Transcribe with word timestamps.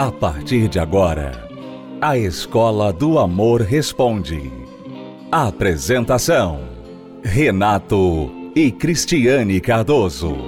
A 0.00 0.10
partir 0.10 0.66
de 0.66 0.78
agora, 0.78 1.46
a 2.00 2.16
Escola 2.16 2.90
do 2.90 3.18
Amor 3.18 3.60
Responde. 3.60 4.50
Apresentação: 5.30 6.70
Renato 7.22 8.32
e 8.56 8.72
Cristiane 8.72 9.60
Cardoso. 9.60 10.38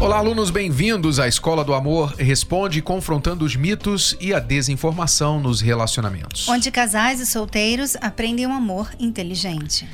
Olá, 0.00 0.18
alunos, 0.18 0.50
bem-vindos 0.50 1.20
à 1.20 1.28
Escola 1.28 1.62
do 1.62 1.74
Amor 1.74 2.16
Responde, 2.18 2.82
confrontando 2.82 3.44
os 3.44 3.54
mitos 3.54 4.16
e 4.20 4.34
a 4.34 4.40
desinformação 4.40 5.38
nos 5.38 5.60
relacionamentos. 5.60 6.48
Onde 6.48 6.72
casais 6.72 7.20
e 7.20 7.26
solteiros 7.26 7.94
aprendem 8.00 8.48
um 8.48 8.52
amor 8.52 8.90
inteligente. 8.98 9.88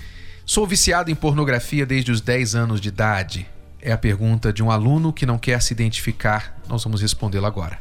Sou 0.46 0.66
viciado 0.66 1.10
em 1.10 1.14
pornografia 1.14 1.84
desde 1.84 2.10
os 2.10 2.22
10 2.22 2.54
anos 2.54 2.80
de 2.80 2.88
idade. 2.88 3.53
É 3.86 3.92
a 3.92 3.98
pergunta 3.98 4.50
de 4.50 4.62
um 4.62 4.70
aluno 4.70 5.12
que 5.12 5.26
não 5.26 5.36
quer 5.36 5.60
se 5.60 5.74
identificar. 5.74 6.58
Nós 6.66 6.82
vamos 6.82 7.02
respondê-la 7.02 7.48
agora. 7.48 7.78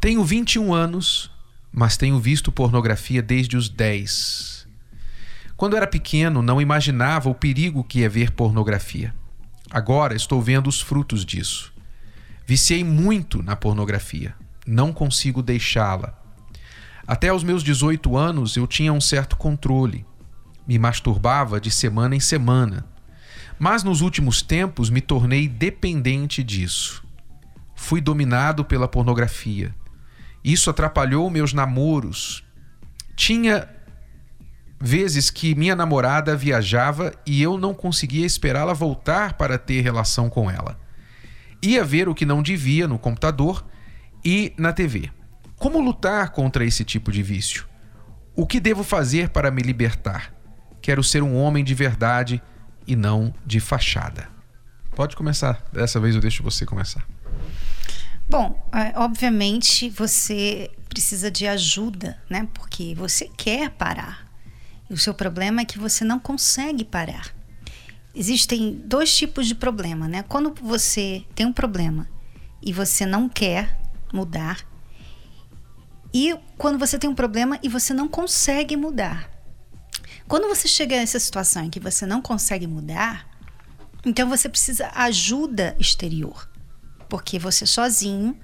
Tenho 0.00 0.24
21 0.24 0.72
anos, 0.72 1.30
mas 1.70 1.98
tenho 1.98 2.18
visto 2.18 2.50
pornografia 2.50 3.20
desde 3.20 3.54
os 3.54 3.68
10. 3.68 4.66
Quando 5.58 5.76
era 5.76 5.86
pequeno, 5.86 6.40
não 6.40 6.58
imaginava 6.58 7.28
o 7.28 7.34
perigo 7.34 7.84
que 7.84 8.02
é 8.02 8.08
ver 8.08 8.30
pornografia. 8.30 9.14
Agora 9.70 10.16
estou 10.16 10.40
vendo 10.40 10.68
os 10.68 10.80
frutos 10.80 11.22
disso. 11.22 11.70
Viciei 12.46 12.82
muito 12.82 13.42
na 13.42 13.56
pornografia. 13.56 14.34
Não 14.66 14.90
consigo 14.90 15.42
deixá-la. 15.42 16.18
Até 17.06 17.30
os 17.30 17.44
meus 17.44 17.62
18 17.62 18.16
anos 18.16 18.56
eu 18.56 18.66
tinha 18.66 18.90
um 18.90 19.02
certo 19.02 19.36
controle. 19.36 20.06
Me 20.66 20.78
masturbava 20.78 21.60
de 21.60 21.70
semana 21.70 22.16
em 22.16 22.20
semana. 22.20 22.86
Mas 23.58 23.82
nos 23.82 24.00
últimos 24.00 24.40
tempos 24.40 24.88
me 24.88 25.00
tornei 25.00 25.48
dependente 25.48 26.44
disso. 26.44 27.04
Fui 27.74 28.00
dominado 28.00 28.64
pela 28.64 28.86
pornografia. 28.86 29.74
Isso 30.44 30.70
atrapalhou 30.70 31.28
meus 31.28 31.52
namoros. 31.52 32.44
Tinha 33.16 33.68
vezes 34.80 35.28
que 35.30 35.54
minha 35.54 35.74
namorada 35.74 36.36
viajava 36.36 37.12
e 37.26 37.42
eu 37.42 37.58
não 37.58 37.74
conseguia 37.74 38.24
esperá-la 38.24 38.72
voltar 38.72 39.34
para 39.34 39.58
ter 39.58 39.80
relação 39.80 40.30
com 40.30 40.50
ela. 40.50 40.78
Ia 41.60 41.84
ver 41.84 42.08
o 42.08 42.14
que 42.14 42.24
não 42.24 42.42
devia 42.42 42.86
no 42.86 42.98
computador 42.98 43.64
e 44.24 44.52
na 44.56 44.72
TV. 44.72 45.10
Como 45.56 45.80
lutar 45.80 46.30
contra 46.30 46.64
esse 46.64 46.84
tipo 46.84 47.10
de 47.10 47.22
vício? 47.22 47.66
O 48.36 48.46
que 48.46 48.60
devo 48.60 48.84
fazer 48.84 49.30
para 49.30 49.50
me 49.50 49.62
libertar? 49.62 50.32
Quero 50.80 51.02
ser 51.02 51.24
um 51.24 51.36
homem 51.36 51.64
de 51.64 51.74
verdade 51.74 52.40
e 52.88 52.96
não 52.96 53.34
de 53.44 53.60
fachada. 53.60 54.28
Pode 54.96 55.14
começar. 55.14 55.62
Dessa 55.70 56.00
vez 56.00 56.14
eu 56.14 56.20
deixo 56.20 56.42
você 56.42 56.64
começar. 56.64 57.06
Bom, 58.28 58.66
é, 58.72 58.98
obviamente 58.98 59.90
você 59.90 60.70
precisa 60.88 61.30
de 61.30 61.46
ajuda, 61.46 62.20
né? 62.28 62.48
Porque 62.54 62.94
você 62.94 63.30
quer 63.36 63.70
parar. 63.70 64.26
E 64.88 64.94
o 64.94 64.98
seu 64.98 65.12
problema 65.12 65.60
é 65.60 65.64
que 65.66 65.78
você 65.78 66.02
não 66.02 66.18
consegue 66.18 66.84
parar. 66.84 67.32
Existem 68.14 68.82
dois 68.86 69.14
tipos 69.14 69.46
de 69.46 69.54
problema, 69.54 70.08
né? 70.08 70.22
Quando 70.22 70.54
você 70.60 71.24
tem 71.34 71.46
um 71.46 71.52
problema 71.52 72.08
e 72.62 72.72
você 72.72 73.04
não 73.04 73.28
quer 73.28 73.78
mudar, 74.12 74.66
e 76.12 76.34
quando 76.56 76.78
você 76.78 76.98
tem 76.98 77.08
um 77.08 77.14
problema 77.14 77.58
e 77.62 77.68
você 77.68 77.92
não 77.92 78.08
consegue 78.08 78.76
mudar. 78.76 79.37
Quando 80.28 80.46
você 80.46 80.68
chega 80.68 80.94
nessa 80.94 81.18
situação 81.18 81.64
em 81.64 81.70
que 81.70 81.80
você 81.80 82.04
não 82.04 82.20
consegue 82.20 82.66
mudar, 82.66 83.26
então 84.04 84.28
você 84.28 84.46
precisa 84.46 84.90
ajuda 84.94 85.74
exterior, 85.78 86.46
porque 87.08 87.38
você 87.38 87.64
sozinho 87.64 88.38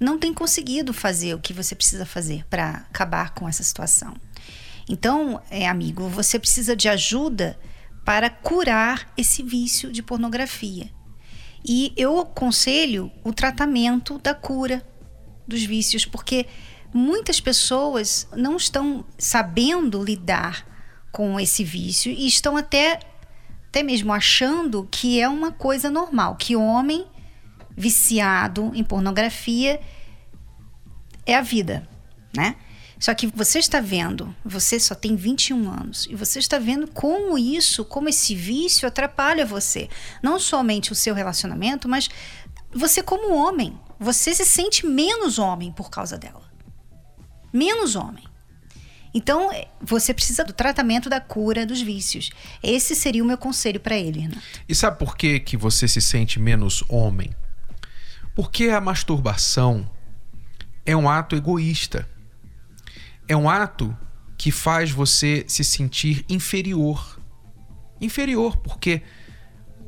não 0.00 0.18
tem 0.18 0.32
conseguido 0.32 0.94
fazer 0.94 1.34
o 1.34 1.38
que 1.38 1.52
você 1.52 1.74
precisa 1.74 2.06
fazer 2.06 2.42
para 2.48 2.86
acabar 2.90 3.34
com 3.34 3.46
essa 3.46 3.62
situação. 3.62 4.14
Então, 4.88 5.42
é, 5.50 5.68
amigo, 5.68 6.08
você 6.08 6.38
precisa 6.38 6.74
de 6.74 6.88
ajuda 6.88 7.58
para 8.02 8.30
curar 8.30 9.12
esse 9.14 9.42
vício 9.42 9.92
de 9.92 10.02
pornografia. 10.02 10.90
E 11.62 11.92
eu 11.98 12.18
aconselho 12.18 13.12
o 13.22 13.30
tratamento 13.30 14.18
da 14.18 14.32
cura 14.32 14.82
dos 15.46 15.62
vícios, 15.64 16.06
porque 16.06 16.46
muitas 16.94 17.40
pessoas 17.40 18.26
não 18.34 18.56
estão 18.56 19.04
sabendo 19.18 20.02
lidar 20.02 20.75
com 21.12 21.38
esse 21.40 21.64
vício 21.64 22.12
e 22.12 22.26
estão 22.26 22.56
até 22.56 23.00
até 23.68 23.82
mesmo 23.82 24.12
achando 24.12 24.88
que 24.90 25.20
é 25.20 25.28
uma 25.28 25.52
coisa 25.52 25.90
normal, 25.90 26.36
que 26.36 26.56
homem 26.56 27.06
viciado 27.76 28.72
em 28.74 28.82
pornografia 28.82 29.80
é 31.26 31.34
a 31.34 31.42
vida, 31.42 31.86
né? 32.34 32.56
Só 32.98 33.12
que 33.12 33.26
você 33.26 33.58
está 33.58 33.78
vendo, 33.78 34.34
você 34.42 34.80
só 34.80 34.94
tem 34.94 35.14
21 35.14 35.70
anos, 35.70 36.06
e 36.08 36.14
você 36.14 36.38
está 36.38 36.58
vendo 36.58 36.88
como 36.88 37.36
isso, 37.36 37.84
como 37.84 38.08
esse 38.08 38.34
vício 38.34 38.88
atrapalha 38.88 39.44
você. 39.44 39.90
Não 40.22 40.38
somente 40.38 40.92
o 40.92 40.94
seu 40.94 41.14
relacionamento, 41.14 41.86
mas 41.88 42.08
você 42.72 43.02
como 43.02 43.34
homem. 43.34 43.78
Você 43.98 44.34
se 44.34 44.44
sente 44.44 44.86
menos 44.86 45.38
homem 45.38 45.72
por 45.72 45.90
causa 45.90 46.18
dela. 46.18 46.50
Menos 47.52 47.96
homem. 47.96 48.24
Então, 49.14 49.50
você 49.80 50.12
precisa 50.12 50.44
do 50.44 50.52
tratamento 50.52 51.08
da 51.08 51.20
cura 51.20 51.64
dos 51.64 51.80
vícios. 51.80 52.30
Esse 52.62 52.94
seria 52.94 53.22
o 53.22 53.26
meu 53.26 53.38
conselho 53.38 53.80
para 53.80 53.96
ele, 53.96 54.20
Renato. 54.20 54.42
E 54.68 54.74
sabe 54.74 54.98
por 54.98 55.16
que, 55.16 55.40
que 55.40 55.56
você 55.56 55.88
se 55.88 56.00
sente 56.00 56.38
menos 56.38 56.84
homem? 56.88 57.30
Porque 58.34 58.68
a 58.68 58.80
masturbação 58.80 59.90
é 60.84 60.96
um 60.96 61.08
ato 61.08 61.34
egoísta 61.34 62.06
é 63.28 63.36
um 63.36 63.48
ato 63.48 63.96
que 64.38 64.50
faz 64.50 64.90
você 64.90 65.44
se 65.48 65.64
sentir 65.64 66.24
inferior. 66.28 67.20
Inferior, 68.00 68.56
porque 68.58 69.02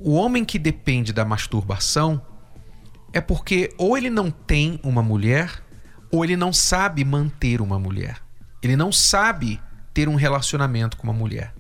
o 0.01 0.15
homem 0.15 0.45
que 0.45 0.59
depende 0.59 1.12
da 1.12 1.25
masturbação 1.25 2.21
é 3.12 3.21
porque 3.21 3.73
ou 3.78 3.97
ele 3.97 4.11
não 4.11 4.31
tem 4.31 4.81
uma 4.83 5.03
mulher 5.03 5.62
ou 6.11 6.25
ele 6.25 6.37
não 6.37 6.53
sabe 6.53 7.05
manter 7.05 7.61
uma 7.61 7.78
mulher. 7.78 8.21
Ele 8.63 8.77
não 8.77 8.93
sabe 8.93 9.61
ter 9.93 10.09
um 10.09 10.15
relacionamento 10.15 10.97
com 10.97 11.05
uma 11.05 11.13
mulher. 11.13 11.55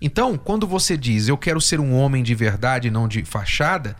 Então, 0.00 0.36
quando 0.36 0.66
você 0.66 0.96
diz 0.96 1.28
eu 1.28 1.38
quero 1.38 1.60
ser 1.60 1.80
um 1.80 1.94
homem 1.94 2.22
de 2.22 2.34
verdade, 2.34 2.90
não 2.90 3.08
de 3.08 3.24
fachada, 3.24 3.96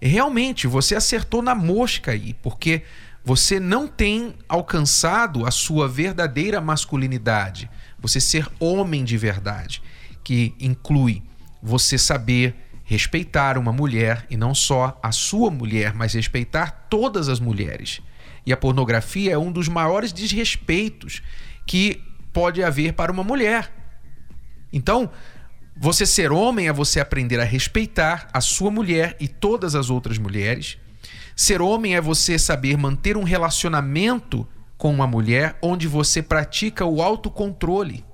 realmente 0.00 0.66
você 0.66 0.94
acertou 0.94 1.40
na 1.42 1.54
mosca 1.54 2.12
aí, 2.12 2.34
porque 2.42 2.82
você 3.24 3.58
não 3.58 3.86
tem 3.86 4.34
alcançado 4.48 5.46
a 5.46 5.50
sua 5.50 5.88
verdadeira 5.88 6.60
masculinidade, 6.60 7.70
você 7.98 8.20
ser 8.20 8.46
homem 8.60 9.02
de 9.04 9.16
verdade, 9.16 9.82
que 10.22 10.54
inclui 10.60 11.22
você 11.62 11.96
saber 11.96 12.54
respeitar 12.84 13.56
uma 13.56 13.72
mulher 13.72 14.26
e 14.28 14.36
não 14.36 14.54
só 14.54 14.98
a 15.02 15.10
sua 15.10 15.50
mulher, 15.50 15.94
mas 15.94 16.12
respeitar 16.12 16.86
todas 16.90 17.30
as 17.30 17.40
mulheres. 17.40 18.02
E 18.44 18.52
a 18.52 18.56
pornografia 18.56 19.32
é 19.32 19.38
um 19.38 19.50
dos 19.50 19.68
maiores 19.68 20.12
desrespeitos 20.12 21.22
que 21.66 22.02
pode 22.32 22.62
haver 22.62 22.92
para 22.92 23.12
uma 23.12 23.24
mulher. 23.24 23.72
Então, 24.72 25.10
você 25.76 26.04
ser 26.06 26.32
homem 26.32 26.68
é 26.68 26.72
você 26.72 27.00
aprender 27.00 27.40
a 27.40 27.44
respeitar 27.44 28.28
a 28.32 28.40
sua 28.40 28.70
mulher 28.70 29.16
e 29.20 29.28
todas 29.28 29.74
as 29.74 29.90
outras 29.90 30.18
mulheres 30.18 30.78
Ser 31.36 31.60
homem 31.60 31.96
é 31.96 32.00
você 32.00 32.38
saber 32.38 32.76
manter 32.76 33.16
um 33.16 33.24
relacionamento 33.24 34.46
com 34.78 34.92
uma 34.92 35.06
mulher 35.06 35.58
onde 35.60 35.88
você 35.88 36.22
pratica 36.22 36.84
o 36.84 37.02
autocontrole. 37.02 38.04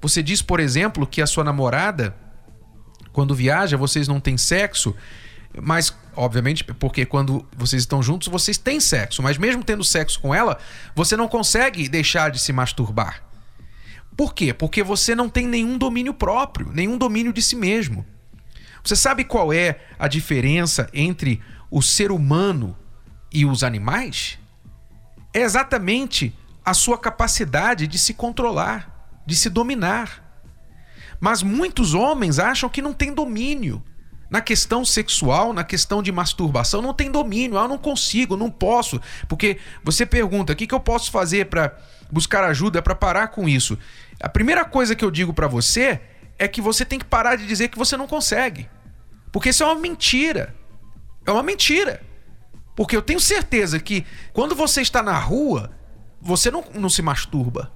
Você 0.00 0.22
diz, 0.22 0.42
por 0.42 0.60
exemplo, 0.60 1.06
que 1.06 1.22
a 1.22 1.26
sua 1.26 1.42
namorada, 1.42 2.14
quando 3.12 3.34
viaja, 3.34 3.76
vocês 3.76 4.06
não 4.06 4.20
têm 4.20 4.36
sexo, 4.36 4.94
mas, 5.60 5.94
obviamente, 6.14 6.64
porque 6.64 7.06
quando 7.06 7.46
vocês 7.56 7.82
estão 7.82 8.02
juntos, 8.02 8.28
vocês 8.28 8.58
têm 8.58 8.80
sexo, 8.80 9.22
mas 9.22 9.38
mesmo 9.38 9.64
tendo 9.64 9.82
sexo 9.82 10.20
com 10.20 10.34
ela, 10.34 10.58
você 10.94 11.16
não 11.16 11.28
consegue 11.28 11.88
deixar 11.88 12.30
de 12.30 12.38
se 12.38 12.52
masturbar. 12.52 13.22
Por 14.16 14.34
quê? 14.34 14.52
Porque 14.52 14.82
você 14.82 15.14
não 15.14 15.28
tem 15.28 15.46
nenhum 15.46 15.78
domínio 15.78 16.12
próprio, 16.12 16.70
nenhum 16.72 16.98
domínio 16.98 17.32
de 17.32 17.40
si 17.40 17.56
mesmo. 17.56 18.04
Você 18.84 18.96
sabe 18.96 19.24
qual 19.24 19.52
é 19.52 19.80
a 19.98 20.08
diferença 20.08 20.88
entre 20.92 21.40
o 21.70 21.80
ser 21.82 22.10
humano 22.10 22.76
e 23.32 23.44
os 23.44 23.62
animais 23.62 24.38
é 25.32 25.40
exatamente 25.40 26.34
a 26.64 26.74
sua 26.74 26.98
capacidade 26.98 27.86
de 27.86 27.98
se 27.98 28.14
controlar, 28.14 29.22
de 29.26 29.36
se 29.36 29.48
dominar. 29.48 30.24
Mas 31.20 31.42
muitos 31.42 31.94
homens 31.94 32.38
acham 32.38 32.68
que 32.68 32.82
não 32.82 32.92
tem 32.92 33.12
domínio. 33.12 33.82
Na 34.30 34.40
questão 34.42 34.84
sexual, 34.84 35.52
na 35.52 35.64
questão 35.64 36.02
de 36.02 36.12
masturbação, 36.12 36.82
não 36.82 36.92
tem 36.92 37.10
domínio. 37.10 37.58
Ah, 37.58 37.62
eu 37.62 37.68
não 37.68 37.78
consigo, 37.78 38.36
não 38.36 38.50
posso. 38.50 39.00
Porque 39.26 39.58
você 39.82 40.04
pergunta: 40.04 40.52
o 40.52 40.56
que, 40.56 40.66
que 40.66 40.74
eu 40.74 40.80
posso 40.80 41.10
fazer 41.10 41.46
para 41.46 41.74
buscar 42.10 42.44
ajuda 42.44 42.82
para 42.82 42.94
parar 42.94 43.28
com 43.28 43.48
isso? 43.48 43.78
A 44.20 44.28
primeira 44.28 44.64
coisa 44.64 44.94
que 44.94 45.04
eu 45.04 45.10
digo 45.10 45.32
para 45.32 45.48
você 45.48 46.00
é 46.38 46.46
que 46.46 46.60
você 46.60 46.84
tem 46.84 46.98
que 46.98 47.04
parar 47.04 47.36
de 47.36 47.46
dizer 47.46 47.68
que 47.68 47.78
você 47.78 47.96
não 47.96 48.06
consegue. 48.06 48.68
Porque 49.32 49.48
isso 49.48 49.62
é 49.62 49.66
uma 49.66 49.80
mentira. 49.80 50.54
É 51.26 51.32
uma 51.32 51.42
mentira. 51.42 52.00
Porque 52.76 52.96
eu 52.96 53.02
tenho 53.02 53.20
certeza 53.20 53.80
que 53.80 54.06
quando 54.32 54.54
você 54.54 54.80
está 54.80 55.02
na 55.02 55.18
rua, 55.18 55.70
você 56.20 56.50
não, 56.50 56.64
não 56.74 56.88
se 56.88 57.02
masturba. 57.02 57.72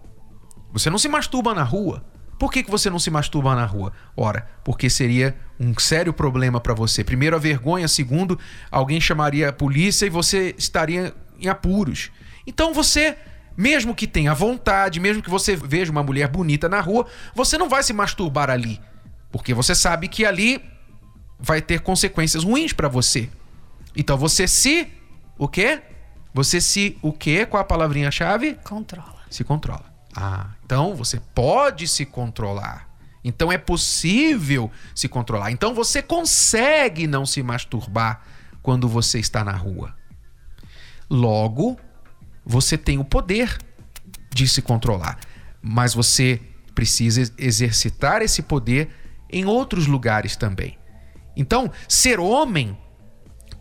Você 0.72 0.88
não 0.88 0.99
se 0.99 1.08
masturba 1.08 1.54
na 1.54 1.62
rua. 1.62 2.04
Por 2.43 2.50
que, 2.50 2.65
que 2.65 2.73
você 2.73 2.91
não 2.91 2.99
se 2.99 3.09
masturba 3.09 3.55
na 3.55 3.65
rua? 3.65 3.93
Ora, 4.17 4.49
porque 4.65 4.91
seria 4.91 5.37
um 5.61 5.79
sério 5.79 6.12
problema 6.12 6.61
para 6.61 6.75
você. 6.75 7.05
Primeiro, 7.05 7.37
a 7.37 7.39
vergonha. 7.39 7.87
Segundo, 7.87 8.37
alguém 8.69 9.00
chamaria 9.00 9.50
a 9.50 9.53
polícia 9.53 10.06
e 10.06 10.11
você 10.11 10.53
estaria 10.59 11.15
em 11.39 11.47
apuros. 11.47 12.11
Então 12.44 12.75
você, 12.75 13.17
mesmo 13.56 13.94
que 13.94 14.09
tenha 14.09 14.35
vontade, 14.35 14.99
mesmo 14.99 15.23
que 15.23 15.31
você 15.31 15.55
veja 15.55 15.93
uma 15.93 16.03
mulher 16.03 16.27
bonita 16.27 16.69
na 16.69 16.81
rua, 16.81 17.06
você 17.33 17.56
não 17.56 17.69
vai 17.69 17.85
se 17.85 17.93
masturbar 17.93 18.50
ali. 18.50 18.81
Porque 19.31 19.55
você 19.55 19.73
sabe 19.73 20.09
que 20.09 20.27
ali 20.27 20.61
vai 21.38 21.62
ter 21.62 21.79
consequências 21.79 22.43
ruins 22.43 22.73
para 22.73 22.88
você. 22.88 23.31
Então 23.95 24.19
você 24.19 24.49
se. 24.49 24.88
O 25.38 25.47
quê? 25.47 25.81
Você 26.35 26.61
se. 26.61 26.99
O 27.03 27.12
quê? 27.12 27.47
Qual 27.47 27.61
a 27.61 27.65
palavrinha-chave? 27.65 28.59
Controla. 28.65 29.23
Se 29.31 29.45
controla. 29.45 29.92
Ah, 30.14 30.50
então 30.64 30.94
você 30.94 31.20
pode 31.35 31.88
se 31.88 32.05
controlar. 32.05 32.88
Então 33.25 33.53
é 33.53 33.59
possível 33.59 34.70
se 34.94 35.09
controlar. 35.09 35.50
Então 35.50 35.75
você 35.75 36.03
consegue 36.03 37.06
não 37.06 37.25
se 37.25 37.43
masturbar 37.43 38.23
quando 38.62 38.88
você 38.88 39.19
está 39.19 39.44
na 39.44 39.53
rua. 39.53 39.94
Logo, 41.09 41.79
você 42.44 42.76
tem 42.76 42.99
o 42.99 43.05
poder 43.05 43.59
de 44.35 44.49
se 44.49 44.62
controlar, 44.62 45.19
mas 45.61 45.94
você 45.94 46.41
precisa 46.75 47.32
exercitar 47.38 48.23
esse 48.23 48.43
poder 48.43 48.91
em 49.31 49.44
outros 49.44 49.87
lugares 49.87 50.37
também. 50.37 50.79
Então, 51.37 51.70
ser 51.88 52.19
homem, 52.19 52.76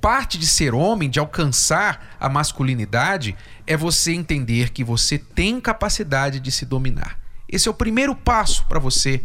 parte 0.01 0.37
de 0.37 0.47
ser 0.47 0.73
homem, 0.73 1.09
de 1.09 1.19
alcançar 1.19 2.17
a 2.19 2.27
masculinidade, 2.27 3.37
é 3.67 3.77
você 3.77 4.11
entender 4.11 4.71
que 4.71 4.83
você 4.83 5.19
tem 5.19 5.61
capacidade 5.61 6.39
de 6.39 6.51
se 6.51 6.65
dominar. 6.65 7.19
Esse 7.47 7.67
é 7.67 7.71
o 7.71 7.75
primeiro 7.75 8.15
passo 8.15 8.65
para 8.65 8.79
você 8.79 9.23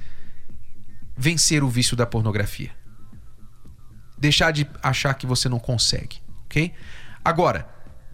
vencer 1.17 1.65
o 1.65 1.69
vício 1.69 1.97
da 1.97 2.05
pornografia. 2.05 2.71
Deixar 4.19 4.51
de 4.51 4.69
achar 4.83 5.15
que 5.15 5.27
você 5.27 5.49
não 5.49 5.59
consegue, 5.59 6.19
ok? 6.45 6.73
Agora, 7.25 7.69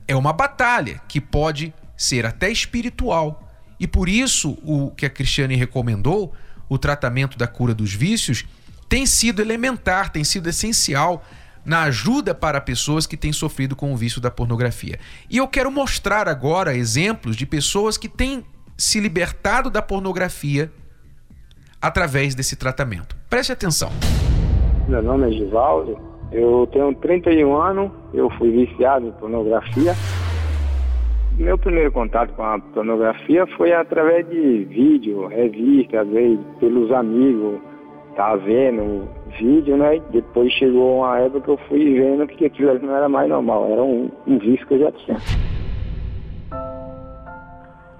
é 0.06 0.14
uma 0.14 0.32
batalha 0.32 1.00
que 1.08 1.20
pode 1.20 1.74
ser 1.96 2.24
até 2.24 2.50
espiritual. 2.50 3.48
E 3.78 3.86
por 3.86 4.08
isso, 4.08 4.56
o 4.62 4.90
que 4.92 5.04
a 5.04 5.10
Cristiane 5.10 5.56
recomendou, 5.56 6.32
o 6.68 6.78
tratamento 6.78 7.36
da 7.36 7.46
cura 7.46 7.74
dos 7.74 7.92
vícios, 7.92 8.44
tem 8.88 9.06
sido 9.06 9.40
elementar, 9.40 10.10
tem 10.10 10.22
sido 10.22 10.48
essencial 10.48 11.24
na 11.64 11.84
ajuda 11.84 12.34
para 12.34 12.60
pessoas 12.60 13.06
que 13.06 13.16
têm 13.16 13.32
sofrido 13.32 13.76
com 13.76 13.92
o 13.92 13.96
vício 13.96 14.20
da 14.20 14.30
pornografia. 14.30 14.98
E 15.30 15.36
eu 15.36 15.46
quero 15.46 15.70
mostrar 15.70 16.28
agora 16.28 16.74
exemplos 16.74 17.36
de 17.36 17.46
pessoas 17.46 17.96
que 17.96 18.08
têm 18.08 18.44
se 18.76 18.98
libertado 19.00 19.70
da 19.70 19.80
pornografia 19.80 20.70
através 21.80 22.34
desse 22.34 22.56
tratamento. 22.56 23.16
Preste 23.28 23.52
atenção. 23.52 23.90
Meu 24.88 25.02
nome 25.02 25.28
é 25.28 25.32
Givaldo, 25.32 25.98
eu 26.32 26.68
tenho 26.72 26.94
31 26.96 27.56
anos, 27.56 27.90
eu 28.12 28.30
fui 28.30 28.50
viciado 28.50 29.06
em 29.06 29.12
pornografia. 29.12 29.94
Meu 31.38 31.56
primeiro 31.56 31.90
contato 31.92 32.32
com 32.34 32.42
a 32.42 32.58
pornografia 32.58 33.46
foi 33.56 33.72
através 33.72 34.28
de 34.28 34.64
vídeo, 34.64 35.26
revista, 35.28 36.02
às 36.02 36.08
vezes 36.08 36.38
pelos 36.60 36.90
amigos, 36.92 37.60
tá 38.14 38.36
vendo 38.36 39.08
vídeo, 39.38 39.76
né? 39.76 40.00
Depois 40.10 40.52
chegou 40.52 40.98
uma 40.98 41.18
época 41.18 41.40
que 41.40 41.48
eu 41.48 41.56
fui 41.68 41.94
vendo 41.94 42.26
que 42.26 42.46
aquilo 42.46 42.78
não 42.80 42.96
era 42.96 43.08
mais 43.08 43.28
normal, 43.28 43.68
era 43.70 43.82
um, 43.82 44.10
um 44.26 44.38
vício 44.38 44.66
que 44.66 44.74
eu 44.74 44.80
já 44.80 44.92
tinha. 44.92 45.18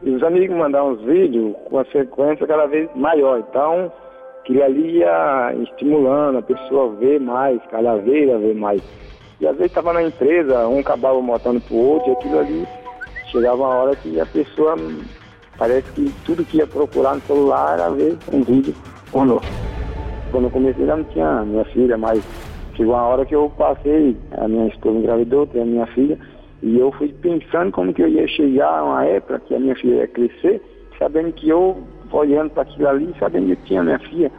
E 0.02 0.10
os 0.10 0.22
amigos 0.22 0.56
mandavam 0.56 0.92
uns 0.92 1.02
vídeos 1.02 1.54
com 1.68 1.78
a 1.78 1.84
sequência 1.86 2.46
cada 2.46 2.66
vez 2.66 2.88
maior. 2.96 3.38
Então, 3.38 3.92
aquilo 4.40 4.64
ali 4.64 4.98
ia 4.98 5.54
estimulando 5.62 6.38
a 6.38 6.42
pessoa 6.42 6.92
a 6.92 6.96
ver 6.96 7.20
mais, 7.20 7.60
cada 7.70 7.96
vez 7.96 8.28
a 8.28 8.38
ver 8.38 8.54
mais. 8.54 8.82
E 9.40 9.46
às 9.46 9.56
vezes 9.56 9.70
estava 9.70 9.92
na 9.92 10.02
empresa, 10.02 10.66
um 10.68 10.80
acabava 10.80 11.20
mostrando 11.20 11.60
pro 11.62 11.76
outro, 11.76 12.10
e 12.10 12.12
aquilo 12.14 12.38
ali 12.38 12.66
chegava 13.30 13.62
uma 13.62 13.74
hora 13.74 13.96
que 13.96 14.20
a 14.20 14.26
pessoa 14.26 14.76
parece 15.56 15.90
que 15.92 16.12
tudo 16.24 16.44
que 16.44 16.58
ia 16.58 16.66
procurar 16.66 17.14
no 17.14 17.20
celular 17.22 17.74
era 17.74 17.90
ver 17.90 18.18
um 18.32 18.42
vídeo 18.42 18.74
pornô. 19.10 19.40
Quando 20.32 20.44
eu 20.44 20.50
comecei 20.50 20.86
já 20.86 20.96
não 20.96 21.04
tinha 21.04 21.44
minha 21.44 21.64
filha, 21.66 21.98
mas 21.98 22.24
chegou 22.74 22.94
uma 22.94 23.02
hora 23.02 23.26
que 23.26 23.34
eu 23.34 23.52
passei, 23.56 24.16
a 24.32 24.48
minha 24.48 24.66
esposa 24.68 24.98
engravidou, 24.98 25.46
tem 25.46 25.60
a 25.60 25.66
minha 25.66 25.86
filha, 25.88 26.18
e 26.62 26.78
eu 26.78 26.90
fui 26.92 27.14
pensando 27.20 27.70
como 27.70 27.92
que 27.92 28.02
eu 28.02 28.08
ia 28.08 28.26
chegar 28.26 28.78
a 28.78 28.84
uma 28.84 29.04
época 29.04 29.40
que 29.40 29.54
a 29.54 29.60
minha 29.60 29.76
filha 29.76 29.96
ia 29.96 30.08
crescer, 30.08 30.62
sabendo 30.98 31.32
que 31.32 31.50
eu, 31.50 31.76
olhando 32.10 32.50
para 32.50 32.62
aquilo 32.62 32.88
ali, 32.88 33.14
sabendo 33.18 33.46
que 33.46 33.52
eu 33.52 33.66
tinha 33.66 33.82
minha 33.82 33.98
filha. 33.98 34.32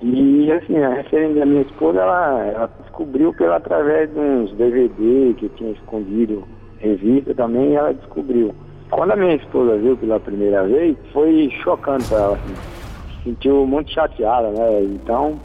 E 0.00 0.52
assim, 0.52 0.78
a 0.78 0.94
referência 0.94 1.40
da 1.40 1.46
minha 1.46 1.62
esposa, 1.62 2.00
ela, 2.00 2.44
ela 2.44 2.70
descobriu 2.82 3.34
pela 3.34 3.56
através 3.56 4.08
de 4.12 4.20
uns 4.20 4.52
DVD 4.52 5.34
que 5.36 5.46
eu 5.46 5.50
tinha 5.56 5.72
escondido, 5.72 6.44
revista 6.78 7.34
também, 7.34 7.74
ela 7.74 7.92
descobriu. 7.92 8.54
Quando 8.90 9.12
a 9.12 9.16
minha 9.16 9.34
esposa 9.34 9.76
viu 9.78 9.96
pela 9.96 10.20
primeira 10.20 10.64
vez, 10.64 10.96
foi 11.12 11.50
chocante 11.62 12.08
para 12.08 12.18
ela, 12.18 12.34
assim. 12.34 12.79
Sentiu 13.22 13.66
muito 13.66 13.90
chateada, 13.90 14.50
né? 14.50 14.82
Então, 14.82 15.40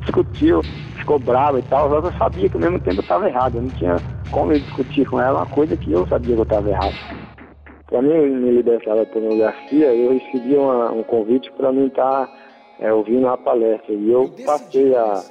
discutiu, 0.00 0.62
ficou 0.96 1.18
brava 1.18 1.58
e 1.58 1.62
tal, 1.62 1.88
que 1.88 2.06
eu 2.06 2.12
sabia 2.12 2.48
que 2.48 2.56
ao 2.56 2.62
mesmo 2.62 2.80
tempo 2.80 2.96
eu 2.96 3.02
estava 3.02 3.28
errado, 3.28 3.56
eu 3.56 3.62
não 3.62 3.70
tinha 3.70 3.96
como 4.30 4.52
eu 4.52 4.58
discutir 4.58 5.06
com 5.06 5.20
ela 5.20 5.40
uma 5.40 5.46
coisa 5.46 5.76
que 5.76 5.92
eu 5.92 6.06
sabia 6.06 6.34
que 6.34 6.40
eu 6.40 6.44
estava 6.44 6.68
errado. 6.68 6.94
Para 7.86 8.00
mim 8.00 8.08
me 8.08 8.50
libertar 8.50 8.94
da 8.96 9.04
pornografia, 9.04 9.94
eu 9.94 10.14
recebi 10.14 10.56
uma, 10.56 10.90
um 10.90 11.02
convite 11.02 11.52
para 11.52 11.70
mim 11.70 11.88
estar 11.88 12.26
tá, 12.26 12.32
é, 12.80 12.90
ouvindo 12.90 13.28
a 13.28 13.36
palestra. 13.36 13.92
E 13.92 14.10
eu 14.10 14.30
passei 14.46 14.94
a, 14.94 15.22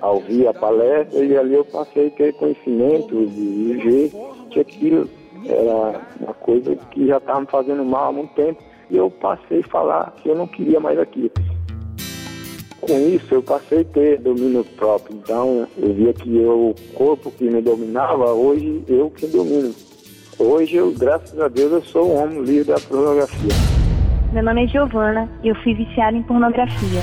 a, 0.00 0.10
ouvir 0.10 0.48
a 0.48 0.52
palestra 0.52 1.24
e 1.24 1.36
ali 1.38 1.54
eu 1.54 1.64
passei 1.64 2.08
a 2.08 2.10
ter 2.10 2.32
conhecimento 2.34 3.24
de 3.26 3.74
ver 3.74 4.12
que 4.50 4.58
aquilo 4.58 5.08
era 5.46 6.00
uma 6.20 6.34
coisa 6.34 6.74
que 6.90 7.06
já 7.06 7.18
estava 7.18 7.42
me 7.42 7.46
fazendo 7.46 7.84
mal 7.84 8.08
há 8.08 8.12
muito 8.12 8.34
tempo. 8.34 8.60
E 8.92 8.96
eu 8.96 9.10
passei 9.10 9.58
a 9.58 9.68
falar 9.68 10.14
que 10.22 10.28
eu 10.28 10.36
não 10.36 10.46
queria 10.46 10.78
mais 10.78 10.98
aquilo 10.98 11.32
com 12.82 12.98
isso 12.98 13.32
eu 13.32 13.42
passei 13.42 13.82
a 13.82 13.84
ter 13.84 14.18
domínio 14.18 14.64
próprio. 14.76 15.16
Então 15.16 15.68
eu 15.78 15.94
via 15.94 16.12
que 16.12 16.36
eu, 16.36 16.70
o 16.70 16.74
corpo 16.94 17.30
que 17.30 17.48
me 17.48 17.62
dominava, 17.62 18.32
hoje 18.32 18.84
eu 18.88 19.08
que 19.08 19.26
domino. 19.28 19.72
Hoje, 20.38 20.76
eu, 20.76 20.92
graças 20.92 21.38
a 21.38 21.46
Deus, 21.46 21.72
eu 21.72 21.82
sou 21.82 22.10
um 22.10 22.22
homem 22.22 22.42
livre 22.42 22.72
da 22.72 22.80
pornografia. 22.80 23.52
Meu 24.32 24.42
nome 24.42 24.64
é 24.64 24.66
Giovana 24.66 25.28
e 25.44 25.48
eu 25.48 25.54
fui 25.56 25.74
viciada 25.74 26.16
em 26.16 26.22
pornografia. 26.22 27.00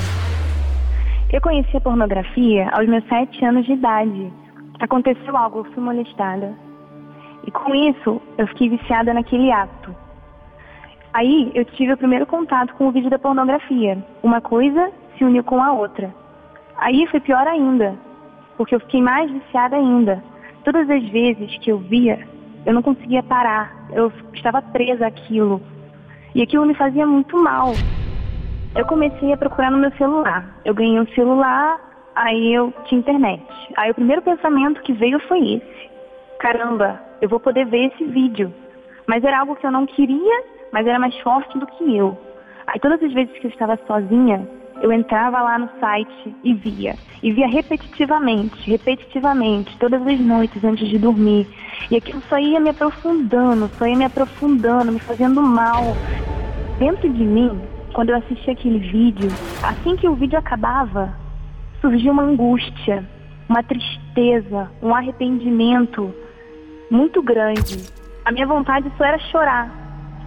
Eu 1.32 1.40
conheci 1.40 1.74
a 1.76 1.80
pornografia 1.80 2.68
aos 2.70 2.86
meus 2.86 3.06
sete 3.08 3.42
anos 3.44 3.64
de 3.64 3.72
idade. 3.72 4.32
Aconteceu 4.80 5.34
algo, 5.36 5.60
eu 5.60 5.64
fui 5.72 5.82
molestada. 5.82 6.52
E 7.46 7.50
com 7.50 7.74
isso, 7.74 8.20
eu 8.36 8.46
fiquei 8.48 8.68
viciada 8.68 9.14
naquele 9.14 9.50
ato. 9.50 9.94
Aí 11.12 11.50
eu 11.54 11.64
tive 11.64 11.92
o 11.92 11.96
primeiro 11.96 12.26
contato 12.26 12.74
com 12.74 12.86
o 12.86 12.92
vídeo 12.92 13.10
da 13.10 13.18
pornografia. 13.18 13.98
Uma 14.22 14.40
coisa 14.40 14.92
se 15.16 15.24
uniu 15.24 15.42
com 15.42 15.60
a 15.62 15.72
outra. 15.72 16.14
Aí 16.76 17.06
foi 17.08 17.20
pior 17.20 17.46
ainda, 17.46 17.94
porque 18.56 18.74
eu 18.74 18.80
fiquei 18.80 19.02
mais 19.02 19.30
viciada 19.30 19.76
ainda. 19.76 20.22
Todas 20.64 20.88
as 20.88 21.02
vezes 21.08 21.58
que 21.58 21.70
eu 21.70 21.78
via, 21.78 22.26
eu 22.64 22.72
não 22.72 22.82
conseguia 22.82 23.22
parar, 23.22 23.74
eu 23.92 24.12
estava 24.32 24.62
presa 24.62 25.06
àquilo. 25.06 25.60
E 26.34 26.42
aquilo 26.42 26.64
me 26.64 26.74
fazia 26.74 27.06
muito 27.06 27.36
mal. 27.36 27.72
Eu 28.76 28.86
comecei 28.86 29.32
a 29.32 29.36
procurar 29.36 29.70
no 29.70 29.78
meu 29.78 29.90
celular. 29.92 30.60
Eu 30.64 30.74
ganhei 30.74 31.00
um 31.00 31.06
celular, 31.08 31.80
aí 32.14 32.54
eu 32.54 32.72
tinha 32.84 33.00
internet. 33.00 33.44
Aí 33.76 33.90
o 33.90 33.94
primeiro 33.94 34.22
pensamento 34.22 34.80
que 34.82 34.92
veio 34.92 35.18
foi 35.26 35.54
esse. 35.54 35.90
Caramba, 36.38 37.00
eu 37.20 37.28
vou 37.28 37.40
poder 37.40 37.66
ver 37.66 37.86
esse 37.86 38.04
vídeo. 38.04 38.54
Mas 39.06 39.24
era 39.24 39.40
algo 39.40 39.56
que 39.56 39.66
eu 39.66 39.72
não 39.72 39.86
queria, 39.86 40.44
mas 40.72 40.86
era 40.86 40.98
mais 40.98 41.16
forte 41.20 41.58
do 41.58 41.66
que 41.66 41.96
eu. 41.96 42.18
Aí 42.66 42.78
todas 42.80 43.02
as 43.02 43.12
vezes 43.12 43.36
que 43.38 43.46
eu 43.46 43.50
estava 43.50 43.78
sozinha, 43.86 44.46
eu 44.80 44.92
entrava 44.92 45.42
lá 45.42 45.58
no 45.58 45.68
site 45.78 46.34
e 46.42 46.54
via. 46.54 46.94
E 47.22 47.32
via 47.32 47.46
repetitivamente, 47.46 48.70
repetitivamente, 48.70 49.76
todas 49.78 50.06
as 50.06 50.20
noites 50.20 50.64
antes 50.64 50.88
de 50.88 50.98
dormir. 50.98 51.46
E 51.90 51.96
aquilo 51.96 52.22
só 52.28 52.38
ia 52.38 52.58
me 52.58 52.70
aprofundando, 52.70 53.68
só 53.76 53.86
ia 53.86 53.96
me 53.96 54.04
aprofundando, 54.04 54.92
me 54.92 55.00
fazendo 55.00 55.42
mal. 55.42 55.82
Dentro 56.78 57.10
de 57.10 57.22
mim, 57.22 57.60
quando 57.92 58.10
eu 58.10 58.16
assistia 58.16 58.52
aquele 58.52 58.78
vídeo, 58.78 59.28
assim 59.62 59.96
que 59.96 60.08
o 60.08 60.14
vídeo 60.14 60.38
acabava, 60.38 61.14
surgia 61.80 62.12
uma 62.12 62.22
angústia, 62.22 63.06
uma 63.48 63.62
tristeza, 63.62 64.70
um 64.82 64.94
arrependimento 64.94 66.14
muito 66.90 67.22
grande. 67.22 67.90
A 68.24 68.32
minha 68.32 68.46
vontade 68.46 68.90
só 68.96 69.04
era 69.04 69.18
chorar, 69.18 69.70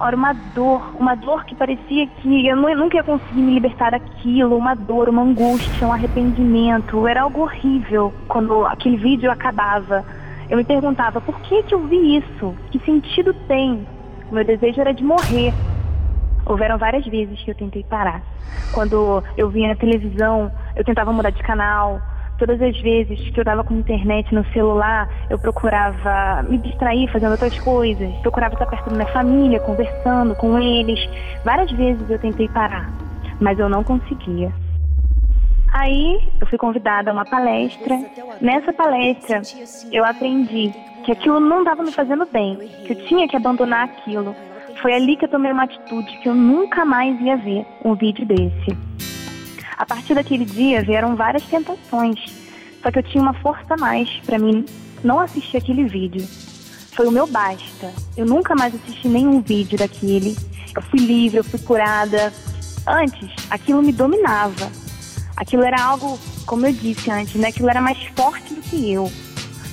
era 0.01 0.15
uma 0.15 0.33
dor, 0.33 0.95
uma 1.00 1.15
dor 1.15 1.45
que 1.45 1.55
parecia 1.55 2.07
que 2.07 2.47
eu 2.47 2.55
nunca 2.55 2.97
ia 2.97 3.03
conseguir 3.03 3.41
me 3.41 3.53
libertar 3.53 3.91
daquilo, 3.91 4.57
uma 4.57 4.75
dor, 4.75 5.07
uma 5.07 5.21
angústia, 5.21 5.88
um 5.88 5.93
arrependimento. 5.93 7.07
Era 7.07 7.21
algo 7.21 7.41
horrível 7.41 8.13
quando 8.27 8.65
aquele 8.65 8.97
vídeo 8.97 9.31
acabava. 9.31 10.03
eu 10.50 10.57
me 10.57 10.63
perguntava 10.63 11.21
por 11.21 11.39
que, 11.41 11.63
que 11.63 11.73
eu 11.73 11.88
vi 11.88 12.17
isso? 12.17 12.55
Que 12.71 12.79
sentido 12.79 13.33
tem? 13.47 13.85
O 14.29 14.35
meu 14.35 14.43
desejo 14.43 14.81
era 14.81 14.93
de 14.93 15.03
morrer. 15.03 15.53
Houveram 16.45 16.77
várias 16.77 17.05
vezes 17.05 17.41
que 17.41 17.51
eu 17.51 17.55
tentei 17.55 17.83
parar. 17.83 18.21
Quando 18.73 19.23
eu 19.38 19.50
via 19.50 19.69
na 19.69 19.75
televisão, 19.75 20.51
eu 20.75 20.83
tentava 20.83 21.13
mudar 21.13 21.29
de 21.29 21.41
canal. 21.43 22.01
Todas 22.38 22.62
as 22.62 22.80
vezes 22.82 23.20
que 23.30 23.40
eu 23.40 23.44
estava 23.44 23.63
com 23.63 23.75
internet 23.75 24.34
no 24.34 24.44
celular, 24.52 25.08
eu 25.30 25.38
procurava 25.38 26.44
me 26.50 26.58
distrair 26.58 27.08
fazendo 27.12 27.32
outras 27.32 27.58
coisas. 27.60 28.12
Procurava 28.18 28.56
estar 28.56 28.66
perto 28.66 28.90
da 28.90 28.96
minha 28.96 29.13
família, 29.13 29.60
conversando 29.60 30.36
com 30.36 30.58
eles. 30.60 31.00
Várias 31.46 31.72
vezes 31.72 32.10
eu 32.10 32.20
tentei 32.20 32.50
parar, 32.50 32.92
mas 33.40 33.60
eu 33.60 33.70
não 33.70 33.84
conseguia. 33.84 34.52
Aí 35.72 36.20
eu 36.40 36.48
fui 36.48 36.58
convidada 36.58 37.12
a 37.12 37.13
uma 37.13 37.25
palestra. 37.25 38.00
Nessa 38.42 38.74
palestra 38.74 39.42
eu 39.92 40.04
aprendi 40.04 40.72
que 41.04 41.12
aquilo 41.12 41.40
não 41.40 41.60
estava 41.60 41.84
me 41.84 41.92
fazendo 41.92 42.28
bem, 42.32 42.58
que 42.86 42.94
eu 42.94 43.06
tinha 43.08 43.28
que 43.28 43.36
abandonar 43.36 43.86
aquilo. 43.86 44.36
Foi 44.82 44.94
ali 44.94 45.16
que 45.16 45.25
eu 45.25 45.30
tomei 45.30 45.52
uma 45.52 45.63
atitude 45.63 46.18
que 46.18 46.30
eu 46.30 46.36
nunca 46.36 46.84
mais 46.84 47.20
ia 47.22 47.38
ver 47.38 47.66
um 47.86 47.96
vídeo 47.96 48.25
desse. 48.25 48.78
A 49.77 49.86
partir 49.86 50.13
daquele 50.13 50.46
dia 50.46 50.84
vieram 50.84 51.15
várias 51.15 51.44
tentações, 51.44 52.20
só 52.82 52.92
que 52.92 53.00
eu 53.00 53.03
tinha 53.03 53.22
uma 53.22 53.34
força 53.34 53.74
a 53.74 53.77
mais 53.77 54.10
para 54.25 54.38
mim 54.38 54.65
não 55.03 55.20
assistir 55.20 55.58
aquele 55.58 55.86
vídeo. 55.86 56.27
Foi 56.96 57.08
o 57.08 57.12
meu 57.12 57.25
basta. 57.25 57.92
Eu 58.15 58.25
nunca 58.25 58.56
mais 58.56 58.74
assisti 58.75 59.08
nenhum 59.08 59.42
vídeo 59.42 59.77
daquele. 59.77 60.38
Eu 60.75 60.82
fui 60.84 61.00
livre, 61.00 61.38
eu 61.38 61.44
fui 61.44 61.60
curada. 61.60 62.32
Antes, 62.88 63.30
aquilo 63.50 63.82
me 63.82 63.92
dominava. 63.92 64.72
Aquilo 65.36 65.63
era 65.63 65.82
algo, 65.82 66.20
como 66.46 66.68
eu 66.68 66.74
disse 66.74 67.10
antes, 67.10 67.36
né? 67.36 67.48
Aquilo 67.48 67.70
era 67.70 67.82
mais 67.82 67.98
forte 68.15 68.53
do 68.53 68.62
que 68.62 68.94
eu. 68.94 69.12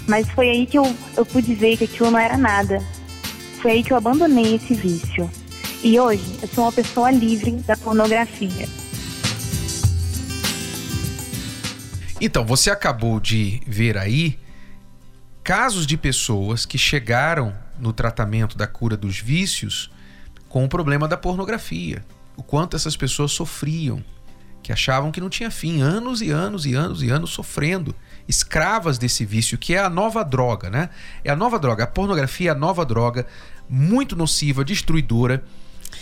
Mas 0.09 0.29
foi 0.31 0.49
aí 0.49 0.67
que 0.67 0.79
eu, 0.79 0.97
eu 1.17 1.27
pude 1.27 1.55
ver 1.55 1.77
que 1.77 1.85
aquilo 1.85 2.11
não 2.11 2.19
era 2.19 2.37
nada. 2.37 2.83
Foi 3.61 3.73
aí 3.73 3.83
que 3.83 3.93
eu 3.93 3.97
abandonei 3.99 4.55
esse 4.55 4.73
vício. 4.73 5.31
E 5.85 6.01
hoje 6.01 6.39
eu 6.41 6.49
sou 6.49 6.65
uma 6.65 6.73
pessoa 6.73 7.11
livre 7.11 7.53
da 7.53 7.77
pornografia. 7.77 8.80
Então, 12.21 12.45
você 12.45 12.71
acabou 12.71 13.19
de 13.19 13.63
ver 13.67 13.97
aí 13.97 14.39
casos 15.43 15.87
de 15.87 15.97
pessoas 15.97 16.67
que 16.67 16.77
chegaram 16.77 17.57
no 17.79 17.95
tratamento 17.95 18.59
da 18.59 18.67
cura 18.67 18.95
dos 18.95 19.19
vícios 19.19 19.91
com 20.47 20.63
o 20.63 20.69
problema 20.69 21.09
da 21.09 21.17
pornografia. 21.17 22.05
O 22.37 22.43
quanto 22.43 22.77
essas 22.77 22.95
pessoas 22.95 23.33
sofriam, 23.33 24.05
que 24.63 24.71
achavam 24.71 25.11
que 25.11 25.21
não 25.21 25.31
tinha 25.31 25.51
fim, 25.51 25.81
anos 25.81 26.21
e 26.21 26.31
anos 26.31 26.67
e 26.67 26.75
anos 26.75 27.03
e 27.03 27.09
anos 27.09 27.31
sofrendo, 27.31 27.95
escravas 28.29 28.99
desse 28.99 29.25
vício, 29.25 29.57
que 29.57 29.75
é 29.75 29.79
a 29.79 29.89
nova 29.89 30.23
droga, 30.23 30.69
né? 30.69 30.91
É 31.25 31.31
a 31.31 31.37
nova 31.37 31.59
droga. 31.59 31.85
A 31.85 31.87
pornografia 31.87 32.51
é 32.51 32.53
a 32.53 32.55
nova 32.55 32.85
droga, 32.85 33.27
muito 33.67 34.15
nociva, 34.15 34.63
destruidora 34.63 35.43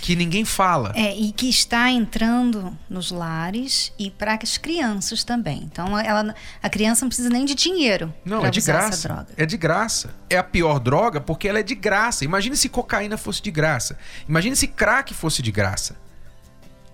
que 0.01 0.15
ninguém 0.15 0.45
fala. 0.45 0.93
É, 0.95 1.15
e 1.15 1.33
que 1.33 1.49
está 1.49 1.91
entrando 1.91 2.77
nos 2.89 3.11
lares 3.11 3.93
e 3.99 4.11
para 4.11 4.39
as 4.43 4.57
crianças 4.57 5.25
também. 5.25 5.63
Então, 5.65 5.99
ela, 5.99 6.35
a 6.63 6.71
criança 6.71 7.05
não 7.05 7.09
precisa 7.09 7.31
nem 7.31 7.45
de 7.45 7.55
dinheiro. 7.55 8.13
Não, 8.25 8.45
é 8.45 8.51
de 8.51 8.61
graça. 8.61 9.27
É 9.37 9.45
de 9.45 9.57
graça. 9.57 10.15
É 10.31 10.39
a 10.39 10.43
pior 10.43 10.79
droga 10.79 11.21
porque 11.21 11.49
ela 11.49 11.59
é 11.59 11.63
de 11.63 11.75
graça. 11.75 12.25
Imagine 12.25 12.57
se 12.57 12.69
cocaína 12.69 13.17
fosse 13.17 13.43
de 13.43 13.51
graça. 13.51 13.99
Imagine 14.29 14.57
se 14.57 14.69
crack 14.69 15.13
fosse 15.15 15.43
de 15.43 15.53
graça. 15.53 15.97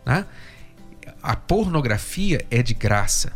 Né? 0.05 0.27
A 1.23 1.37
pornografia 1.37 2.45
é 2.51 2.63
de 2.63 2.75
graça. 2.75 3.33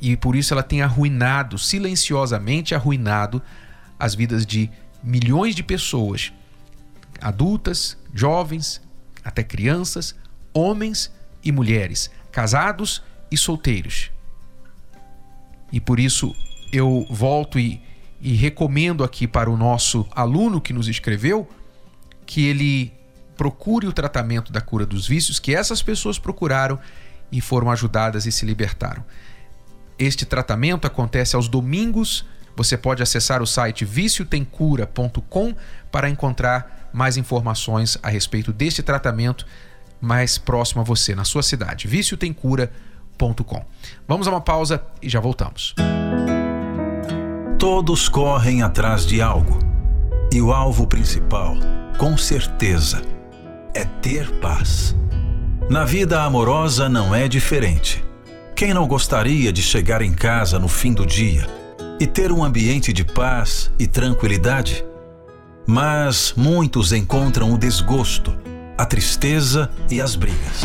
E 0.00 0.16
por 0.16 0.36
isso 0.36 0.54
ela 0.54 0.62
tem 0.62 0.82
arruinado, 0.82 1.58
silenciosamente 1.58 2.74
arruinado, 2.74 3.42
as 3.98 4.14
vidas 4.14 4.46
de 4.46 4.70
milhões 5.02 5.54
de 5.54 5.62
pessoas, 5.62 6.32
adultas, 7.20 7.97
jovens, 8.14 8.80
até 9.24 9.42
crianças, 9.42 10.14
homens 10.52 11.12
e 11.42 11.52
mulheres, 11.52 12.10
casados 12.32 13.02
e 13.30 13.36
solteiros. 13.36 14.10
E 15.72 15.80
por 15.80 16.00
isso 16.00 16.34
eu 16.72 17.06
volto 17.10 17.58
e, 17.58 17.80
e 18.20 18.34
recomendo 18.34 19.04
aqui 19.04 19.26
para 19.26 19.50
o 19.50 19.56
nosso 19.56 20.06
aluno 20.12 20.60
que 20.60 20.72
nos 20.72 20.88
escreveu 20.88 21.48
que 22.26 22.46
ele 22.46 22.92
procure 23.36 23.86
o 23.86 23.92
tratamento 23.92 24.52
da 24.52 24.60
cura 24.60 24.84
dos 24.84 25.06
vícios 25.06 25.38
que 25.38 25.54
essas 25.54 25.80
pessoas 25.80 26.18
procuraram 26.18 26.78
e 27.30 27.40
foram 27.40 27.70
ajudadas 27.70 28.26
e 28.26 28.32
se 28.32 28.44
libertaram. 28.44 29.04
Este 29.98 30.24
tratamento 30.24 30.86
acontece 30.86 31.36
aos 31.36 31.48
domingos. 31.48 32.24
Você 32.56 32.76
pode 32.76 33.02
acessar 33.02 33.42
o 33.42 33.46
site 33.46 33.84
viciotemcura.com 33.84 35.54
para 35.90 36.08
encontrar 36.08 36.77
mais 36.92 37.16
informações 37.16 37.98
a 38.02 38.08
respeito 38.08 38.52
deste 38.52 38.82
tratamento 38.82 39.46
mais 40.00 40.38
próximo 40.38 40.80
a 40.80 40.84
você, 40.84 41.14
na 41.14 41.24
sua 41.24 41.42
cidade. 41.42 41.88
viciotemcura.com. 41.88 43.64
Vamos 44.06 44.28
a 44.28 44.30
uma 44.30 44.40
pausa 44.40 44.82
e 45.02 45.08
já 45.08 45.20
voltamos. 45.20 45.74
Todos 47.58 48.08
correm 48.08 48.62
atrás 48.62 49.04
de 49.04 49.20
algo. 49.20 49.58
E 50.32 50.40
o 50.40 50.52
alvo 50.52 50.86
principal, 50.86 51.56
com 51.98 52.16
certeza, 52.16 53.02
é 53.74 53.84
ter 53.84 54.30
paz. 54.40 54.94
Na 55.68 55.84
vida 55.84 56.22
amorosa 56.22 56.88
não 56.88 57.14
é 57.14 57.26
diferente. 57.26 58.04
Quem 58.54 58.72
não 58.72 58.86
gostaria 58.86 59.52
de 59.52 59.62
chegar 59.62 60.02
em 60.02 60.12
casa 60.12 60.58
no 60.58 60.68
fim 60.68 60.92
do 60.92 61.06
dia 61.06 61.46
e 62.00 62.06
ter 62.06 62.30
um 62.30 62.44
ambiente 62.44 62.92
de 62.92 63.04
paz 63.04 63.70
e 63.78 63.86
tranquilidade? 63.86 64.84
Mas 65.70 66.32
muitos 66.34 66.94
encontram 66.94 67.52
o 67.52 67.58
desgosto, 67.58 68.34
a 68.78 68.86
tristeza 68.86 69.70
e 69.90 70.00
as 70.00 70.16
brigas. 70.16 70.64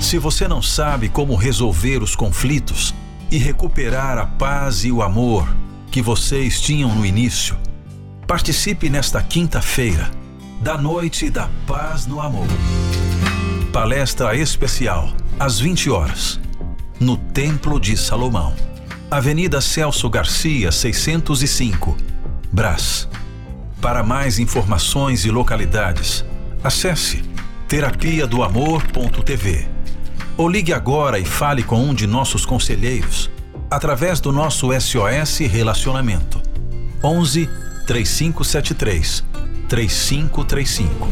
Se 0.00 0.16
você 0.16 0.46
não 0.46 0.62
sabe 0.62 1.08
como 1.08 1.34
resolver 1.34 2.04
os 2.04 2.14
conflitos 2.14 2.94
e 3.32 3.36
recuperar 3.36 4.16
a 4.16 4.26
paz 4.26 4.84
e 4.84 4.92
o 4.92 5.02
amor 5.02 5.44
que 5.90 6.00
vocês 6.00 6.60
tinham 6.60 6.94
no 6.94 7.04
início, 7.04 7.58
participe 8.28 8.88
nesta 8.88 9.20
quinta-feira 9.20 10.08
da 10.60 10.78
Noite 10.78 11.28
da 11.28 11.50
Paz 11.66 12.06
no 12.06 12.20
Amor. 12.20 12.46
Palestra 13.72 14.36
especial 14.36 15.12
às 15.36 15.58
20 15.58 15.90
horas 15.90 16.38
no 17.00 17.16
Templo 17.16 17.80
de 17.80 17.96
Salomão, 17.96 18.54
Avenida 19.10 19.60
Celso 19.60 20.08
Garcia, 20.08 20.70
605. 20.70 22.13
Brás. 22.52 23.08
Para 23.80 24.02
mais 24.02 24.38
informações 24.38 25.24
e 25.24 25.30
localidades, 25.30 26.24
acesse 26.62 27.22
terapia 27.68 28.26
do 28.26 28.42
amor.tv 28.42 29.68
ou 30.36 30.48
ligue 30.48 30.72
agora 30.72 31.18
e 31.18 31.24
fale 31.24 31.62
com 31.62 31.80
um 31.80 31.94
de 31.94 32.06
nossos 32.06 32.46
conselheiros 32.46 33.30
através 33.70 34.20
do 34.20 34.32
nosso 34.32 34.68
SOS 34.78 35.38
Relacionamento 35.50 36.40
11 37.02 37.48
3573 37.86 39.24
3535. 39.68 41.08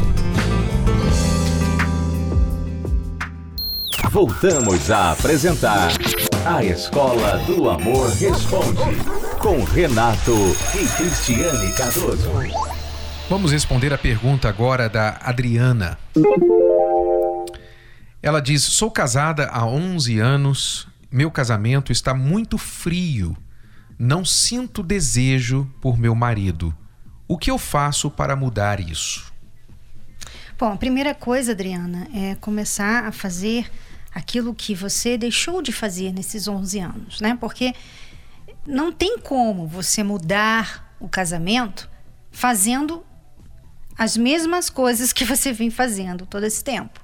Voltamos 4.10 4.90
a 4.90 5.12
apresentar 5.12 5.92
A 6.44 6.64
Escola 6.64 7.38
do 7.46 7.70
Amor 7.70 8.10
Responde 8.10 8.80
com 9.40 9.62
Renato 9.62 10.32
e 10.74 10.88
Cristiane 10.96 11.72
Cardoso. 11.74 12.28
Vamos 13.30 13.52
responder 13.52 13.92
a 13.92 13.98
pergunta 13.98 14.48
agora 14.48 14.88
da 14.88 15.20
Adriana. 15.22 15.96
Ela 18.20 18.40
diz: 18.40 18.64
Sou 18.64 18.90
casada 18.90 19.46
há 19.46 19.64
11 19.64 20.18
anos, 20.18 20.88
meu 21.12 21.30
casamento 21.30 21.92
está 21.92 22.12
muito 22.12 22.58
frio, 22.58 23.36
não 23.96 24.24
sinto 24.24 24.82
desejo 24.82 25.70
por 25.80 25.96
meu 25.96 26.14
marido. 26.14 26.74
O 27.28 27.38
que 27.38 27.52
eu 27.52 27.58
faço 27.58 28.10
para 28.10 28.34
mudar 28.34 28.80
isso? 28.80 29.32
Bom, 30.58 30.72
a 30.72 30.76
primeira 30.76 31.14
coisa, 31.14 31.52
Adriana, 31.52 32.08
é 32.12 32.34
começar 32.34 33.04
a 33.04 33.12
fazer 33.12 33.70
aquilo 34.14 34.54
que 34.54 34.74
você 34.74 35.16
deixou 35.16 35.62
de 35.62 35.72
fazer 35.72 36.12
nesses 36.12 36.46
11 36.46 36.78
anos, 36.78 37.20
né? 37.20 37.36
Porque 37.40 37.74
não 38.66 38.92
tem 38.92 39.18
como 39.18 39.66
você 39.66 40.02
mudar 40.02 40.94
o 41.00 41.08
casamento 41.08 41.90
fazendo 42.30 43.04
as 43.96 44.16
mesmas 44.16 44.70
coisas 44.70 45.12
que 45.12 45.24
você 45.24 45.52
vem 45.52 45.70
fazendo 45.70 46.26
todo 46.26 46.44
esse 46.44 46.62
tempo. 46.62 47.00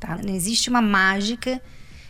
Tá? 0.00 0.18
Não 0.22 0.34
existe 0.34 0.68
uma 0.68 0.82
mágica 0.82 1.60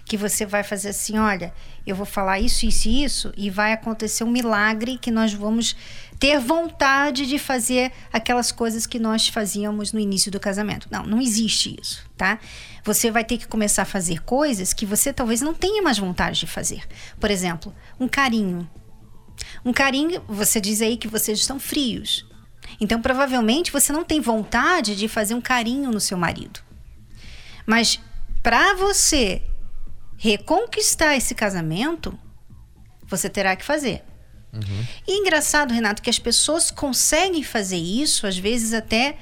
que 0.04 0.16
você 0.16 0.45
vai 0.45 0.62
fazer 0.62 0.90
assim, 0.90 1.19
olha, 1.19 1.54
eu 1.87 1.97
vou 1.97 2.04
falar 2.04 2.38
isso, 2.38 2.66
isso 2.66 2.88
e 2.88 3.04
isso, 3.04 3.33
e 3.37 3.49
vai 3.49 3.73
acontecer 3.73 4.23
um 4.23 4.31
milagre 4.31 4.99
que 4.99 5.11
nós 5.11 5.33
vamos 5.33 5.75
ter 6.18 6.38
vontade 6.38 7.26
de 7.26 7.38
fazer 7.38 7.92
aquelas 8.12 8.52
coisas 8.52 8.87
que 8.87 8.99
nós 8.99 9.28
fazíamos 9.28 9.92
no 9.92 10.00
início 10.00 10.30
do 10.30 10.40
casamento. 10.40 10.88
Não, 10.90 11.04
não 11.04 11.21
existe 11.21 11.76
isso, 11.80 12.04
tá? 12.16 12.38
Você 12.85 13.11
vai 13.11 13.25
ter 13.25 13.38
que 13.38 13.49
começar 13.49 13.83
a 13.83 13.87
fazer 13.87 14.23
coisas 14.23 14.73
que 14.73 14.87
você 14.87 15.12
talvez 15.12 15.40
não 15.40 15.54
tenha 15.54 15.83
mais 15.83 15.99
vontade 15.99 16.40
de 16.40 16.47
fazer. 16.47 16.87
Por 17.18 17.30
exemplo, 17.30 17.75
um 17.99 18.09
carinho. 18.09 18.68
Um 19.64 19.73
carinho, 19.73 20.23
você 20.28 20.61
diz 20.61 20.80
aí 20.80 20.97
que 20.97 21.09
vocês 21.09 21.38
estão 21.38 21.59
frios. 21.59 22.26
Então, 22.80 23.00
provavelmente, 23.00 23.73
você 23.73 23.92
não 23.92 24.04
tem 24.04 24.21
vontade 24.21 24.97
de 24.97 25.09
fazer 25.09 25.35
um 25.35 25.40
carinho 25.40 25.90
no 25.90 26.00
seu 26.00 26.16
marido. 26.16 26.61
Mas, 27.66 28.00
para 28.42 28.75
você 28.75 29.42
reconquistar 30.16 31.16
esse 31.16 31.35
casamento, 31.35 32.18
você 33.06 33.28
terá 33.28 33.56
que 33.56 33.64
fazer. 33.64 34.02
Uhum. 34.55 34.85
E 35.07 35.13
é 35.13 35.17
engraçado, 35.17 35.73
Renato, 35.73 36.03
que 36.03 36.11
as 36.11 36.19
pessoas 36.19 36.71
conseguem 36.71 37.43
fazer 37.43 37.77
isso, 37.77 38.27
às 38.27 38.39
vezes 38.39 38.73
até 38.73 39.17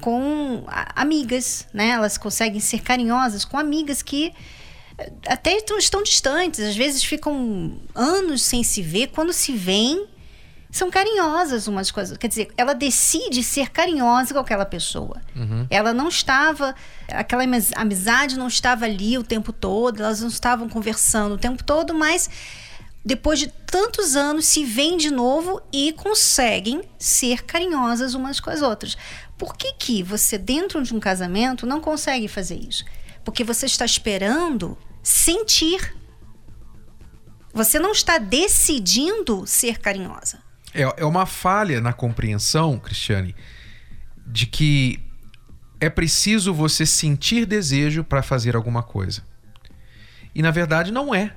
com 0.00 0.64
amigas, 0.94 1.66
né? 1.72 1.90
Elas 1.90 2.18
conseguem 2.18 2.60
ser 2.60 2.80
carinhosas 2.82 3.44
com 3.44 3.58
amigas 3.58 4.02
que 4.02 4.32
eh, 4.98 5.12
até 5.26 5.56
estão 5.56 6.02
distantes, 6.02 6.60
às 6.60 6.76
vezes 6.76 7.04
ficam 7.04 7.78
anos 7.94 8.42
sem 8.42 8.62
se 8.62 8.82
ver, 8.82 9.08
quando 9.08 9.32
se 9.32 9.52
veem, 9.52 10.06
são 10.74 10.90
carinhosas 10.90 11.68
umas 11.68 11.92
coisas. 11.92 12.18
Quer 12.18 12.26
dizer, 12.26 12.48
ela 12.56 12.74
decide 12.74 13.44
ser 13.44 13.70
carinhosa 13.70 14.34
com 14.34 14.40
aquela 14.40 14.66
pessoa. 14.66 15.22
Uhum. 15.36 15.68
Ela 15.70 15.94
não 15.94 16.08
estava, 16.08 16.74
aquela 17.08 17.44
amizade 17.76 18.36
não 18.36 18.48
estava 18.48 18.84
ali 18.84 19.16
o 19.16 19.22
tempo 19.22 19.52
todo, 19.52 20.02
elas 20.02 20.20
não 20.20 20.28
estavam 20.28 20.68
conversando 20.68 21.36
o 21.36 21.38
tempo 21.38 21.62
todo, 21.62 21.94
mas 21.94 22.28
depois 23.04 23.38
de 23.38 23.48
tantos 23.48 24.16
anos 24.16 24.46
se 24.46 24.64
veem 24.64 24.96
de 24.96 25.10
novo 25.10 25.60
e 25.70 25.92
conseguem 25.92 26.82
ser 26.98 27.44
carinhosas 27.44 28.14
umas 28.14 28.40
com 28.40 28.48
as 28.48 28.62
outras. 28.62 28.96
Por 29.36 29.56
que, 29.56 29.74
que 29.74 30.02
você, 30.02 30.38
dentro 30.38 30.82
de 30.82 30.94
um 30.94 31.00
casamento, 31.00 31.66
não 31.66 31.80
consegue 31.80 32.28
fazer 32.28 32.56
isso? 32.56 32.84
Porque 33.22 33.44
você 33.44 33.66
está 33.66 33.84
esperando 33.84 34.78
sentir. 35.02 35.94
Você 37.52 37.78
não 37.78 37.92
está 37.92 38.16
decidindo 38.16 39.46
ser 39.46 39.78
carinhosa. 39.78 40.38
É, 40.72 40.82
é 40.82 41.04
uma 41.04 41.26
falha 41.26 41.80
na 41.80 41.92
compreensão, 41.92 42.78
Cristiane, 42.78 43.36
de 44.26 44.46
que 44.46 44.98
é 45.78 45.90
preciso 45.90 46.54
você 46.54 46.86
sentir 46.86 47.44
desejo 47.44 48.02
para 48.02 48.22
fazer 48.22 48.56
alguma 48.56 48.82
coisa. 48.82 49.22
E 50.34 50.40
na 50.40 50.50
verdade 50.50 50.90
não 50.90 51.14
é. 51.14 51.36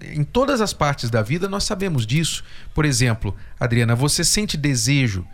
Em 0.00 0.24
todas 0.24 0.60
as 0.60 0.72
partes 0.72 1.10
da 1.10 1.22
vida 1.22 1.48
nós 1.48 1.64
sabemos 1.64 2.06
disso. 2.06 2.42
Por 2.74 2.84
exemplo, 2.84 3.36
Adriana, 3.58 3.94
você 3.94 4.24
sente 4.24 4.56
desejo 4.56 5.26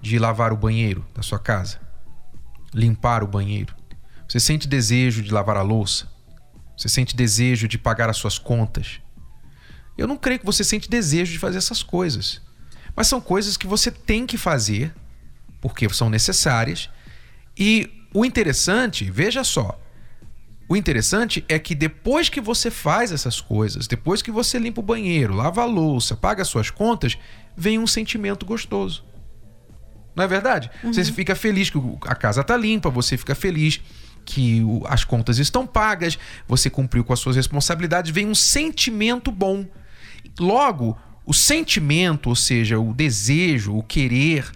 de 0.00 0.18
lavar 0.18 0.52
o 0.52 0.56
banheiro 0.56 1.04
da 1.14 1.22
sua 1.22 1.38
casa? 1.38 1.80
Limpar 2.72 3.24
o 3.24 3.26
banheiro? 3.26 3.74
Você 4.28 4.38
sente 4.38 4.68
desejo 4.68 5.22
de 5.22 5.32
lavar 5.32 5.56
a 5.56 5.62
louça? 5.62 6.08
Você 6.76 6.88
sente 6.88 7.14
desejo 7.16 7.68
de 7.68 7.78
pagar 7.78 8.10
as 8.10 8.16
suas 8.16 8.38
contas? 8.38 9.00
Eu 9.96 10.06
não 10.06 10.16
creio 10.16 10.40
que 10.40 10.46
você 10.46 10.64
sente 10.64 10.90
desejo 10.90 11.32
de 11.32 11.38
fazer 11.38 11.58
essas 11.58 11.82
coisas. 11.82 12.40
Mas 12.96 13.06
são 13.06 13.20
coisas 13.20 13.56
que 13.56 13.66
você 13.66 13.90
tem 13.90 14.26
que 14.26 14.36
fazer, 14.36 14.92
porque 15.60 15.88
são 15.88 16.10
necessárias. 16.10 16.90
E 17.56 17.90
o 18.12 18.24
interessante, 18.24 19.10
veja 19.10 19.44
só, 19.44 19.80
o 20.68 20.76
interessante 20.76 21.44
é 21.48 21.58
que 21.58 21.74
depois 21.74 22.28
que 22.28 22.40
você 22.40 22.70
faz 22.70 23.12
essas 23.12 23.40
coisas, 23.40 23.86
depois 23.86 24.22
que 24.22 24.30
você 24.30 24.58
limpa 24.58 24.80
o 24.80 24.84
banheiro, 24.84 25.34
lava 25.34 25.62
a 25.62 25.66
louça, 25.66 26.16
paga 26.16 26.42
as 26.42 26.48
suas 26.48 26.70
contas, 26.70 27.18
vem 27.56 27.78
um 27.78 27.86
sentimento 27.86 28.46
gostoso. 28.46 29.04
Não 30.16 30.24
é 30.24 30.28
verdade? 30.28 30.70
Uhum. 30.82 30.92
Você 30.92 31.04
fica 31.04 31.34
feliz 31.34 31.68
que 31.68 31.78
a 32.02 32.14
casa 32.14 32.40
está 32.40 32.56
limpa, 32.56 32.88
você 32.88 33.16
fica 33.16 33.34
feliz 33.34 33.80
que 34.24 34.62
as 34.86 35.04
contas 35.04 35.38
estão 35.38 35.66
pagas, 35.66 36.18
você 36.48 36.70
cumpriu 36.70 37.04
com 37.04 37.12
as 37.12 37.20
suas 37.20 37.36
responsabilidades, 37.36 38.10
vem 38.10 38.26
um 38.26 38.34
sentimento 38.34 39.30
bom. 39.30 39.66
Logo, 40.38 40.96
o 41.26 41.34
sentimento, 41.34 42.30
ou 42.30 42.36
seja, 42.36 42.78
o 42.78 42.94
desejo, 42.94 43.76
o 43.76 43.82
querer, 43.82 44.50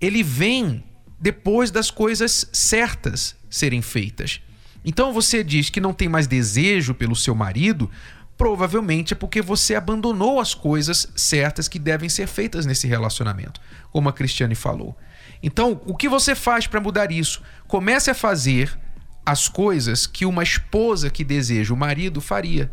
ele 0.00 0.22
vem 0.22 0.84
depois 1.18 1.70
das 1.70 1.90
coisas 1.90 2.48
certas 2.52 3.34
serem 3.48 3.80
feitas. 3.80 4.42
Então 4.84 5.12
você 5.12 5.42
diz 5.42 5.70
que 5.70 5.80
não 5.80 5.92
tem 5.92 6.08
mais 6.08 6.26
desejo 6.26 6.94
pelo 6.94 7.16
seu 7.16 7.34
marido, 7.34 7.90
provavelmente 8.36 9.14
é 9.14 9.16
porque 9.16 9.40
você 9.40 9.74
abandonou 9.74 10.40
as 10.40 10.54
coisas 10.54 11.08
certas 11.14 11.68
que 11.68 11.78
devem 11.78 12.08
ser 12.08 12.26
feitas 12.26 12.66
nesse 12.66 12.86
relacionamento, 12.86 13.60
como 13.90 14.08
a 14.08 14.12
Cristiane 14.12 14.54
falou. 14.54 14.96
Então, 15.42 15.80
o 15.86 15.96
que 15.96 16.08
você 16.08 16.34
faz 16.34 16.66
para 16.66 16.80
mudar 16.80 17.12
isso? 17.12 17.42
Comece 17.66 18.10
a 18.10 18.14
fazer 18.14 18.78
as 19.24 19.48
coisas 19.48 20.06
que 20.06 20.26
uma 20.26 20.42
esposa 20.42 21.10
que 21.10 21.24
deseja 21.24 21.72
o 21.72 21.76
marido 21.76 22.20
faria. 22.20 22.70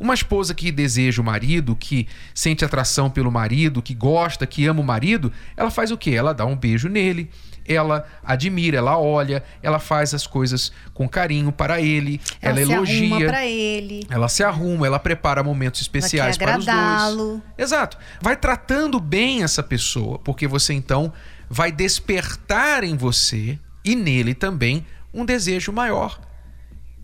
Uma 0.00 0.14
esposa 0.14 0.54
que 0.54 0.70
deseja 0.70 1.20
o 1.20 1.24
marido, 1.24 1.74
que 1.74 2.06
sente 2.34 2.64
atração 2.64 3.10
pelo 3.10 3.30
marido, 3.30 3.82
que 3.82 3.94
gosta, 3.94 4.46
que 4.46 4.66
ama 4.66 4.80
o 4.80 4.84
marido, 4.84 5.32
ela 5.56 5.70
faz 5.70 5.90
o 5.90 5.98
quê? 5.98 6.12
Ela 6.12 6.32
dá 6.32 6.46
um 6.46 6.56
beijo 6.56 6.88
nele, 6.88 7.30
ela 7.66 8.06
admira, 8.24 8.78
ela 8.78 8.98
olha, 8.98 9.42
ela 9.62 9.78
faz 9.78 10.14
as 10.14 10.26
coisas 10.26 10.72
com 10.94 11.08
carinho 11.08 11.52
para 11.52 11.80
ele, 11.80 12.20
ela, 12.40 12.60
ela 12.60 12.72
elogia. 12.74 13.26
para 13.26 13.46
ele. 13.46 14.06
Ela 14.08 14.28
se 14.28 14.42
arruma, 14.42 14.86
ela 14.86 14.98
prepara 14.98 15.42
momentos 15.42 15.80
especiais 15.80 16.38
para 16.38 16.58
os 16.58 16.64
dois. 16.64 17.42
Exato. 17.56 17.98
Vai 18.20 18.36
tratando 18.36 18.98
bem 18.98 19.42
essa 19.42 19.62
pessoa, 19.62 20.18
porque 20.18 20.46
você 20.46 20.72
então 20.72 21.12
vai 21.50 21.70
despertar 21.72 22.84
em 22.84 22.96
você 22.96 23.58
e 23.84 23.94
nele 23.94 24.34
também 24.34 24.86
um 25.12 25.24
desejo 25.24 25.72
maior. 25.72 26.20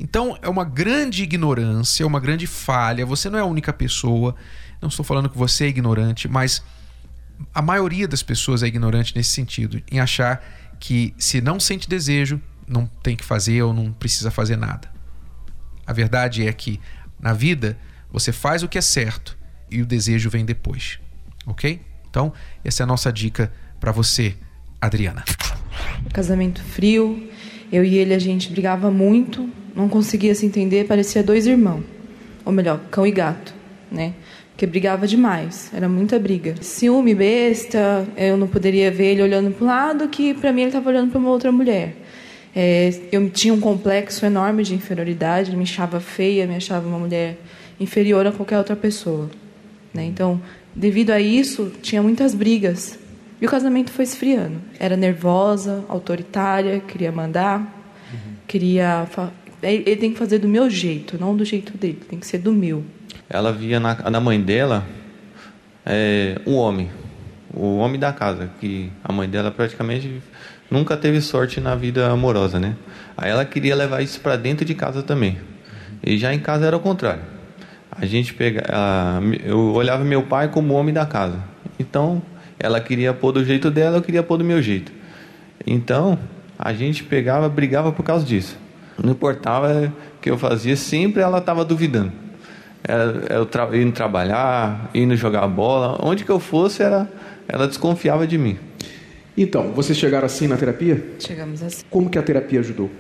Então 0.05 0.39
é 0.43 0.49
uma 0.51 0.67
grande 0.67 1.23
ignorância, 1.23 2.07
uma 2.07 2.21
grande 2.21 2.47
falha. 2.47 3.07
Você 3.07 3.31
não 3.31 3.39
é 3.39 3.43
a 3.43 3.47
única 3.47 3.73
pessoa. 3.73 4.37
Não 4.79 4.91
estou 4.91 5.03
falando 5.03 5.31
que 5.31 5.39
você 5.39 5.65
é 5.65 5.69
ignorante, 5.69 6.29
mas 6.29 6.63
a 7.55 7.63
maioria 7.63 8.07
das 8.07 8.23
pessoas 8.23 8.63
é 8.63 8.67
ignorante 8.67 9.17
nesse 9.17 9.31
sentido, 9.31 9.83
em 9.91 9.99
achar 9.99 10.45
que 10.79 11.15
se 11.17 11.41
não 11.41 11.59
sente 11.59 11.89
desejo, 11.89 12.39
não 12.69 12.85
tem 12.85 13.17
que 13.17 13.25
fazer 13.25 13.63
ou 13.63 13.73
não 13.73 13.93
precisa 13.93 14.31
fazer 14.31 14.59
nada. 14.59 14.93
A 15.87 15.93
verdade 15.95 16.47
é 16.47 16.53
que 16.53 16.79
na 17.19 17.33
vida 17.33 17.79
você 18.13 18.31
faz 18.31 18.63
o 18.63 18.69
que 18.69 18.77
é 18.77 18.83
certo 18.83 19.39
e 19.71 19.81
o 19.81 19.87
desejo 19.87 20.29
vem 20.29 20.45
depois. 20.45 20.99
Ok? 21.47 21.81
Então, 22.11 22.31
essa 22.63 22.83
é 22.83 22.85
a 22.85 22.87
nossa 22.87 23.11
dica 23.11 23.51
para 23.81 23.91
você, 23.91 24.37
Adriana. 24.83 25.25
Casamento 26.13 26.63
frio. 26.63 27.31
Eu 27.75 27.85
e 27.85 27.99
ele 27.99 28.15
a 28.15 28.21
gente 28.21 28.53
brigava 28.53 28.89
muito, 28.89 29.51
não 29.75 29.89
conseguia 29.89 30.33
se 30.33 30.47
entender, 30.47 30.87
parecia 30.87 31.25
dois 31.25 31.45
irmãos. 31.45 31.83
Ou 32.45 32.53
melhor, 32.53 32.81
cão 32.89 33.05
e 33.05 33.11
gato, 33.11 33.53
né? 33.91 34.15
Porque 34.53 34.65
brigava 34.65 35.09
demais, 35.09 35.73
era 35.75 35.89
muita 35.89 36.17
briga. 36.17 36.55
Ciúme 36.61 37.17
besta, 37.17 38.07
eu 38.17 38.37
não 38.37 38.47
poderia 38.47 38.93
ver 38.93 39.07
ele 39.07 39.23
olhando 39.23 39.51
para 39.51 39.65
um 39.65 39.67
lado, 39.67 40.09
que 40.09 40.35
para 40.35 40.53
mim 40.53 40.61
ele 40.61 40.69
estava 40.69 40.89
olhando 40.89 41.11
para 41.11 41.19
uma 41.19 41.31
outra 41.31 41.51
mulher. 41.51 41.97
É, 42.55 42.95
eu 43.11 43.29
tinha 43.29 43.53
um 43.53 43.59
complexo 43.59 44.25
enorme 44.25 44.63
de 44.63 44.73
inferioridade, 44.73 45.51
ele 45.51 45.57
me 45.57 45.65
achava 45.65 45.99
feia, 45.99 46.47
me 46.47 46.55
achava 46.55 46.87
uma 46.87 47.01
mulher 47.01 47.37
inferior 47.81 48.25
a 48.25 48.31
qualquer 48.31 48.59
outra 48.59 48.77
pessoa. 48.77 49.29
Né? 49.93 50.05
Então, 50.05 50.41
devido 50.73 51.11
a 51.11 51.21
isso, 51.21 51.73
tinha 51.83 52.01
muitas 52.01 52.37
brigas. 52.37 53.01
E 53.45 53.47
o 53.47 53.51
casamento 53.51 53.93
foi 53.93 54.05
esfriando. 54.05 54.57
Era 54.81 54.97
nervosa, 54.97 55.85
autoritária, 55.87 56.81
queria 56.81 57.13
mandar, 57.13 57.61
uhum. 57.61 58.37
queria 58.49 59.07
ele 59.63 59.97
tem 59.97 60.13
que 60.15 60.19
fazer 60.19 60.39
do 60.39 60.49
meu 60.49 60.71
jeito, 60.71 61.19
não 61.21 61.37
do 61.37 61.45
jeito 61.45 61.77
dele, 61.77 62.01
tem 62.09 62.19
que 62.19 62.27
ser 62.27 62.39
do 62.39 62.55
meu. 62.55 62.83
Ela 63.29 63.53
via 63.53 63.79
na, 63.79 63.97
na 64.09 64.19
mãe 64.19 64.41
dela 64.41 64.87
é, 65.85 66.41
um 66.47 66.55
homem, 66.55 66.91
o 67.53 67.77
homem 67.77 68.01
da 68.01 68.15
casa, 68.15 68.51
que 68.59 68.91
a 69.05 69.13
mãe 69.13 69.29
dela 69.29 69.51
praticamente 69.51 70.23
nunca 70.71 70.97
teve 70.97 71.21
sorte 71.21 71.61
na 71.61 71.75
vida 71.75 72.11
amorosa, 72.11 72.59
né? 72.59 72.75
Aí 73.15 73.31
ela 73.31 73.45
queria 73.45 73.77
levar 73.77 74.01
isso 74.01 74.23
para 74.23 74.37
dentro 74.37 74.65
de 74.65 74.75
casa 74.75 75.03
também. 75.03 75.39
E 76.03 76.17
já 76.17 76.33
em 76.33 76.41
casa 76.41 76.65
era 76.65 76.79
o 76.79 76.81
contrário. 76.81 77.23
A 77.91 78.07
gente 78.07 78.33
pega, 78.33 78.65
eu 79.45 79.75
olhava 79.75 80.03
meu 80.03 80.23
pai 80.23 80.49
como 80.49 80.73
o 80.73 80.77
homem 80.79 80.95
da 80.95 81.05
casa. 81.05 81.39
Então, 81.79 82.23
ela 82.59 82.81
queria 82.81 83.13
pôr 83.13 83.33
do 83.33 83.45
jeito 83.45 83.71
dela, 83.71 83.99
eu 83.99 84.03
queria 84.03 84.23
pôr 84.23 84.37
do 84.37 84.45
meu 84.45 84.63
jeito. 84.63 84.93
Então, 85.67 86.19
a 86.59 86.73
gente 86.73 87.05
pegava, 87.05 87.49
brigava 87.49 87.93
por 87.93 88.03
causa 88.03 88.25
disso. 88.25 88.59
Não 89.03 89.13
importava 89.13 89.93
o 90.17 90.21
que 90.21 90.31
eu 90.31 90.39
fazia, 90.39 90.77
sempre 90.77 91.23
ela 91.23 91.39
estava 91.39 91.65
duvidando. 91.65 92.13
Eu 93.31 93.47
tra 93.47 93.69
indo 93.77 93.93
trabalhar, 93.93 94.91
indo 94.95 95.17
jogar 95.17 95.47
bola, 95.49 95.99
onde 96.03 96.25
que 96.25 96.31
eu 96.31 96.39
fosse, 96.39 96.83
era, 96.83 97.09
ela 97.49 97.67
desconfiava 97.67 98.27
de 98.27 98.37
mim. 98.37 98.59
Então, 99.37 99.73
vocês 99.73 99.99
chegaram 99.99 100.27
assim 100.27 100.47
na 100.47 100.57
terapia? 100.57 101.05
Chegamos 101.19 101.63
assim. 101.63 101.85
Como 101.91 102.09
que 102.09 102.19
a 102.19 102.23
terapia 102.23 102.61
ajudou? 102.61 102.91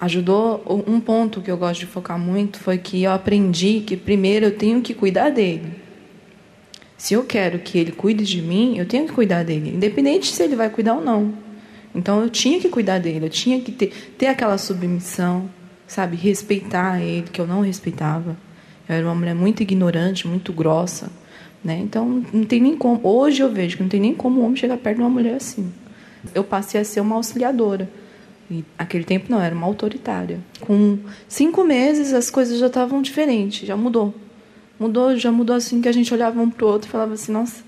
Ajudou. 0.00 0.84
Um 0.86 0.98
ponto 1.00 1.42
que 1.42 1.50
eu 1.50 1.56
gosto 1.58 1.80
de 1.80 1.86
focar 1.86 2.18
muito 2.18 2.58
foi 2.58 2.78
que 2.78 3.02
eu 3.02 3.12
aprendi 3.12 3.80
que 3.80 3.96
primeiro 3.96 4.46
eu 4.46 4.56
tenho 4.56 4.80
que 4.80 4.94
cuidar 4.94 5.28
dele. 5.28 5.74
Se 7.00 7.14
eu 7.14 7.24
quero 7.24 7.58
que 7.60 7.78
ele 7.78 7.92
cuide 7.92 8.26
de 8.26 8.42
mim, 8.42 8.76
eu 8.76 8.84
tenho 8.84 9.06
que 9.06 9.12
cuidar 9.14 9.42
dele, 9.42 9.70
independente 9.70 10.26
se 10.26 10.42
ele 10.42 10.54
vai 10.54 10.68
cuidar 10.68 10.96
ou 10.96 11.00
não. 11.02 11.32
Então 11.94 12.20
eu 12.20 12.28
tinha 12.28 12.60
que 12.60 12.68
cuidar 12.68 12.98
dele, 12.98 13.24
eu 13.24 13.30
tinha 13.30 13.58
que 13.58 13.72
ter, 13.72 14.12
ter 14.18 14.26
aquela 14.26 14.58
submissão, 14.58 15.48
sabe? 15.86 16.14
Respeitar 16.14 17.00
ele, 17.00 17.24
que 17.32 17.40
eu 17.40 17.46
não 17.46 17.62
respeitava. 17.62 18.36
Eu 18.86 18.96
era 18.96 19.06
uma 19.06 19.14
mulher 19.14 19.34
muito 19.34 19.62
ignorante, 19.62 20.28
muito 20.28 20.52
grossa. 20.52 21.10
Né? 21.64 21.78
Então, 21.82 22.22
não 22.34 22.44
tem 22.44 22.60
nem 22.60 22.76
como. 22.76 23.00
Hoje 23.02 23.40
eu 23.40 23.50
vejo 23.50 23.78
que 23.78 23.82
não 23.82 23.88
tem 23.88 23.98
nem 24.00 24.14
como 24.14 24.42
um 24.42 24.44
homem 24.44 24.56
chegar 24.56 24.76
perto 24.76 24.96
de 24.96 25.02
uma 25.02 25.08
mulher 25.08 25.36
assim. 25.36 25.72
Eu 26.34 26.44
passei 26.44 26.82
a 26.82 26.84
ser 26.84 27.00
uma 27.00 27.16
auxiliadora. 27.16 27.88
E 28.50 28.62
aquele 28.76 29.04
tempo 29.04 29.30
não, 29.30 29.40
era 29.40 29.54
uma 29.54 29.66
autoritária. 29.66 30.38
Com 30.60 30.98
cinco 31.26 31.64
meses 31.64 32.12
as 32.12 32.28
coisas 32.28 32.58
já 32.58 32.66
estavam 32.66 33.00
diferentes, 33.00 33.66
já 33.66 33.74
mudou. 33.74 34.14
Mudou, 34.80 35.14
já 35.14 35.30
mudou 35.30 35.54
assim 35.54 35.82
que 35.82 35.88
a 35.88 35.92
gente 35.92 36.12
olhava 36.14 36.40
um 36.40 36.48
pro 36.48 36.66
outro 36.66 36.88
e 36.88 36.90
falava 36.90 37.12
assim, 37.12 37.30
nossa, 37.30 37.62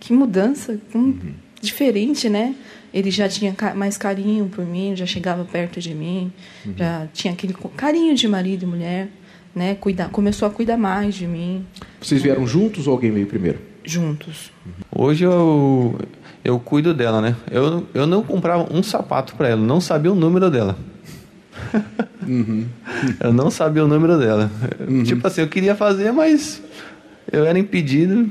que 0.00 0.12
mudança, 0.12 0.80
uhum. 0.92 1.16
diferente, 1.60 2.28
né? 2.28 2.56
Ele 2.92 3.08
já 3.08 3.28
tinha 3.28 3.54
mais 3.76 3.96
carinho 3.96 4.46
por 4.46 4.66
mim, 4.66 4.96
já 4.96 5.06
chegava 5.06 5.44
perto 5.44 5.80
de 5.80 5.94
mim, 5.94 6.32
uhum. 6.64 6.74
já 6.76 7.06
tinha 7.12 7.32
aquele 7.32 7.54
carinho 7.76 8.16
de 8.16 8.26
marido 8.26 8.64
e 8.64 8.66
mulher, 8.66 9.08
né? 9.54 9.76
Cuidar, 9.76 10.08
começou 10.08 10.48
a 10.48 10.50
cuidar 10.50 10.76
mais 10.76 11.14
de 11.14 11.28
mim. 11.28 11.64
Vocês 12.00 12.20
vieram 12.20 12.44
juntos 12.44 12.88
ou 12.88 12.94
alguém 12.94 13.12
veio 13.12 13.28
primeiro? 13.28 13.60
Juntos. 13.84 14.50
Hoje 14.90 15.22
eu 15.22 15.96
eu 16.44 16.58
cuido 16.58 16.92
dela, 16.92 17.20
né? 17.20 17.36
Eu, 17.48 17.86
eu 17.94 18.06
não 18.08 18.24
comprava 18.24 18.66
um 18.72 18.82
sapato 18.82 19.36
para 19.36 19.48
ela, 19.48 19.60
não 19.60 19.80
sabia 19.80 20.10
o 20.10 20.16
número 20.16 20.50
dela. 20.50 20.76
Uhum. 22.26 22.66
eu 23.20 23.32
não 23.32 23.50
sabia 23.50 23.84
o 23.84 23.88
número 23.88 24.18
dela. 24.18 24.50
Uhum. 24.86 25.02
Tipo 25.02 25.26
assim, 25.26 25.40
eu 25.40 25.48
queria 25.48 25.74
fazer, 25.74 26.12
mas 26.12 26.62
eu 27.30 27.44
era 27.44 27.58
impedido. 27.58 28.30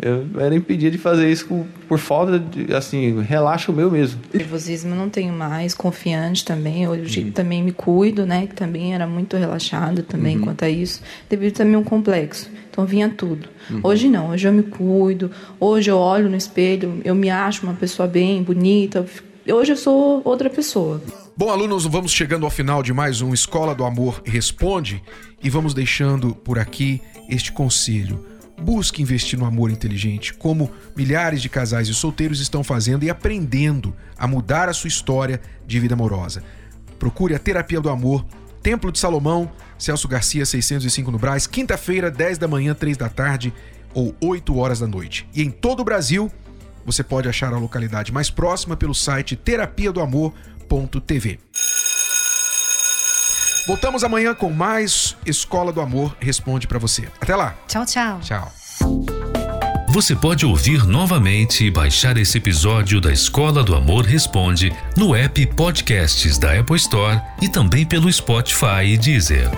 Eu 0.00 0.28
era 0.38 0.54
impedido 0.54 0.92
de 0.92 0.98
fazer 0.98 1.28
isso 1.28 1.66
por 1.88 1.98
falta 1.98 2.38
de, 2.38 2.72
assim, 2.72 3.20
relaxo 3.20 3.72
meu 3.72 3.90
mesmo. 3.90 4.20
Nervosismo 4.32 4.94
não 4.94 5.08
tenho 5.08 5.32
mais, 5.32 5.74
confiante 5.74 6.44
também. 6.44 6.86
Hoje 6.86 7.24
uhum. 7.24 7.30
também 7.32 7.64
me 7.64 7.72
cuido, 7.72 8.24
né? 8.24 8.46
Que 8.46 8.54
também 8.54 8.94
era 8.94 9.08
muito 9.08 9.36
relaxado 9.36 10.04
também 10.04 10.36
uhum. 10.36 10.44
quanto 10.44 10.64
a 10.64 10.70
isso. 10.70 11.02
Devido 11.28 11.54
também 11.54 11.74
um 11.74 11.82
complexo. 11.82 12.48
Então 12.70 12.86
vinha 12.86 13.08
tudo. 13.08 13.48
Uhum. 13.68 13.80
Hoje 13.82 14.08
não, 14.08 14.30
hoje 14.30 14.46
eu 14.46 14.52
me 14.52 14.62
cuido, 14.62 15.32
hoje 15.58 15.90
eu 15.90 15.98
olho 15.98 16.30
no 16.30 16.36
espelho, 16.36 17.00
eu 17.04 17.12
me 17.12 17.28
acho 17.28 17.64
uma 17.64 17.74
pessoa 17.74 18.06
bem, 18.06 18.40
bonita. 18.40 19.04
Hoje 19.48 19.72
eu 19.72 19.76
sou 19.76 20.22
outra 20.24 20.48
pessoa. 20.48 21.02
Bom, 21.38 21.50
alunos, 21.50 21.86
vamos 21.86 22.10
chegando 22.10 22.44
ao 22.44 22.50
final 22.50 22.82
de 22.82 22.92
mais 22.92 23.22
um 23.22 23.32
Escola 23.32 23.72
do 23.72 23.84
Amor 23.84 24.20
Responde 24.24 25.00
e 25.40 25.48
vamos 25.48 25.72
deixando 25.72 26.34
por 26.34 26.58
aqui 26.58 27.00
este 27.28 27.52
conselho. 27.52 28.26
Busque 28.60 29.00
investir 29.00 29.38
no 29.38 29.44
amor 29.44 29.70
inteligente, 29.70 30.34
como 30.34 30.68
milhares 30.96 31.40
de 31.40 31.48
casais 31.48 31.86
e 31.86 31.94
solteiros 31.94 32.40
estão 32.40 32.64
fazendo 32.64 33.04
e 33.04 33.08
aprendendo 33.08 33.94
a 34.18 34.26
mudar 34.26 34.68
a 34.68 34.72
sua 34.72 34.88
história 34.88 35.40
de 35.64 35.78
vida 35.78 35.94
amorosa. 35.94 36.42
Procure 36.98 37.36
a 37.36 37.38
Terapia 37.38 37.80
do 37.80 37.88
Amor, 37.88 38.26
Templo 38.60 38.90
de 38.90 38.98
Salomão, 38.98 39.48
Celso 39.78 40.08
Garcia 40.08 40.44
605 40.44 41.08
no 41.08 41.20
Braz, 41.20 41.46
quinta-feira, 41.46 42.10
10 42.10 42.36
da 42.38 42.48
manhã, 42.48 42.74
3 42.74 42.96
da 42.96 43.08
tarde 43.08 43.54
ou 43.94 44.12
8 44.20 44.58
horas 44.58 44.80
da 44.80 44.88
noite. 44.88 45.24
E 45.32 45.44
em 45.44 45.52
todo 45.52 45.82
o 45.82 45.84
Brasil, 45.84 46.32
você 46.84 47.04
pode 47.04 47.28
achar 47.28 47.52
a 47.52 47.58
localidade 47.58 48.12
mais 48.12 48.28
próxima 48.28 48.76
pelo 48.76 48.92
site 48.92 49.36
terapia 49.36 49.92
do 49.92 50.00
Voltamos 53.66 54.02
amanhã 54.02 54.34
com 54.34 54.50
mais 54.50 55.16
Escola 55.26 55.72
do 55.72 55.80
Amor 55.80 56.16
Responde 56.20 56.66
para 56.66 56.78
você. 56.78 57.08
Até 57.20 57.36
lá. 57.36 57.54
Tchau, 57.66 57.84
tchau. 57.84 58.20
Tchau. 58.20 58.52
Você 59.90 60.14
pode 60.14 60.46
ouvir 60.46 60.86
novamente 60.86 61.64
e 61.64 61.70
baixar 61.70 62.16
esse 62.18 62.38
episódio 62.38 63.00
da 63.00 63.12
Escola 63.12 63.64
do 63.64 63.74
Amor 63.74 64.04
Responde 64.04 64.72
no 64.96 65.14
app 65.14 65.44
Podcasts 65.54 66.38
da 66.38 66.58
Apple 66.58 66.76
Store 66.76 67.20
e 67.42 67.48
também 67.48 67.84
pelo 67.84 68.12
Spotify 68.12 68.84
e 68.84 68.96
Deezer. 68.96 69.50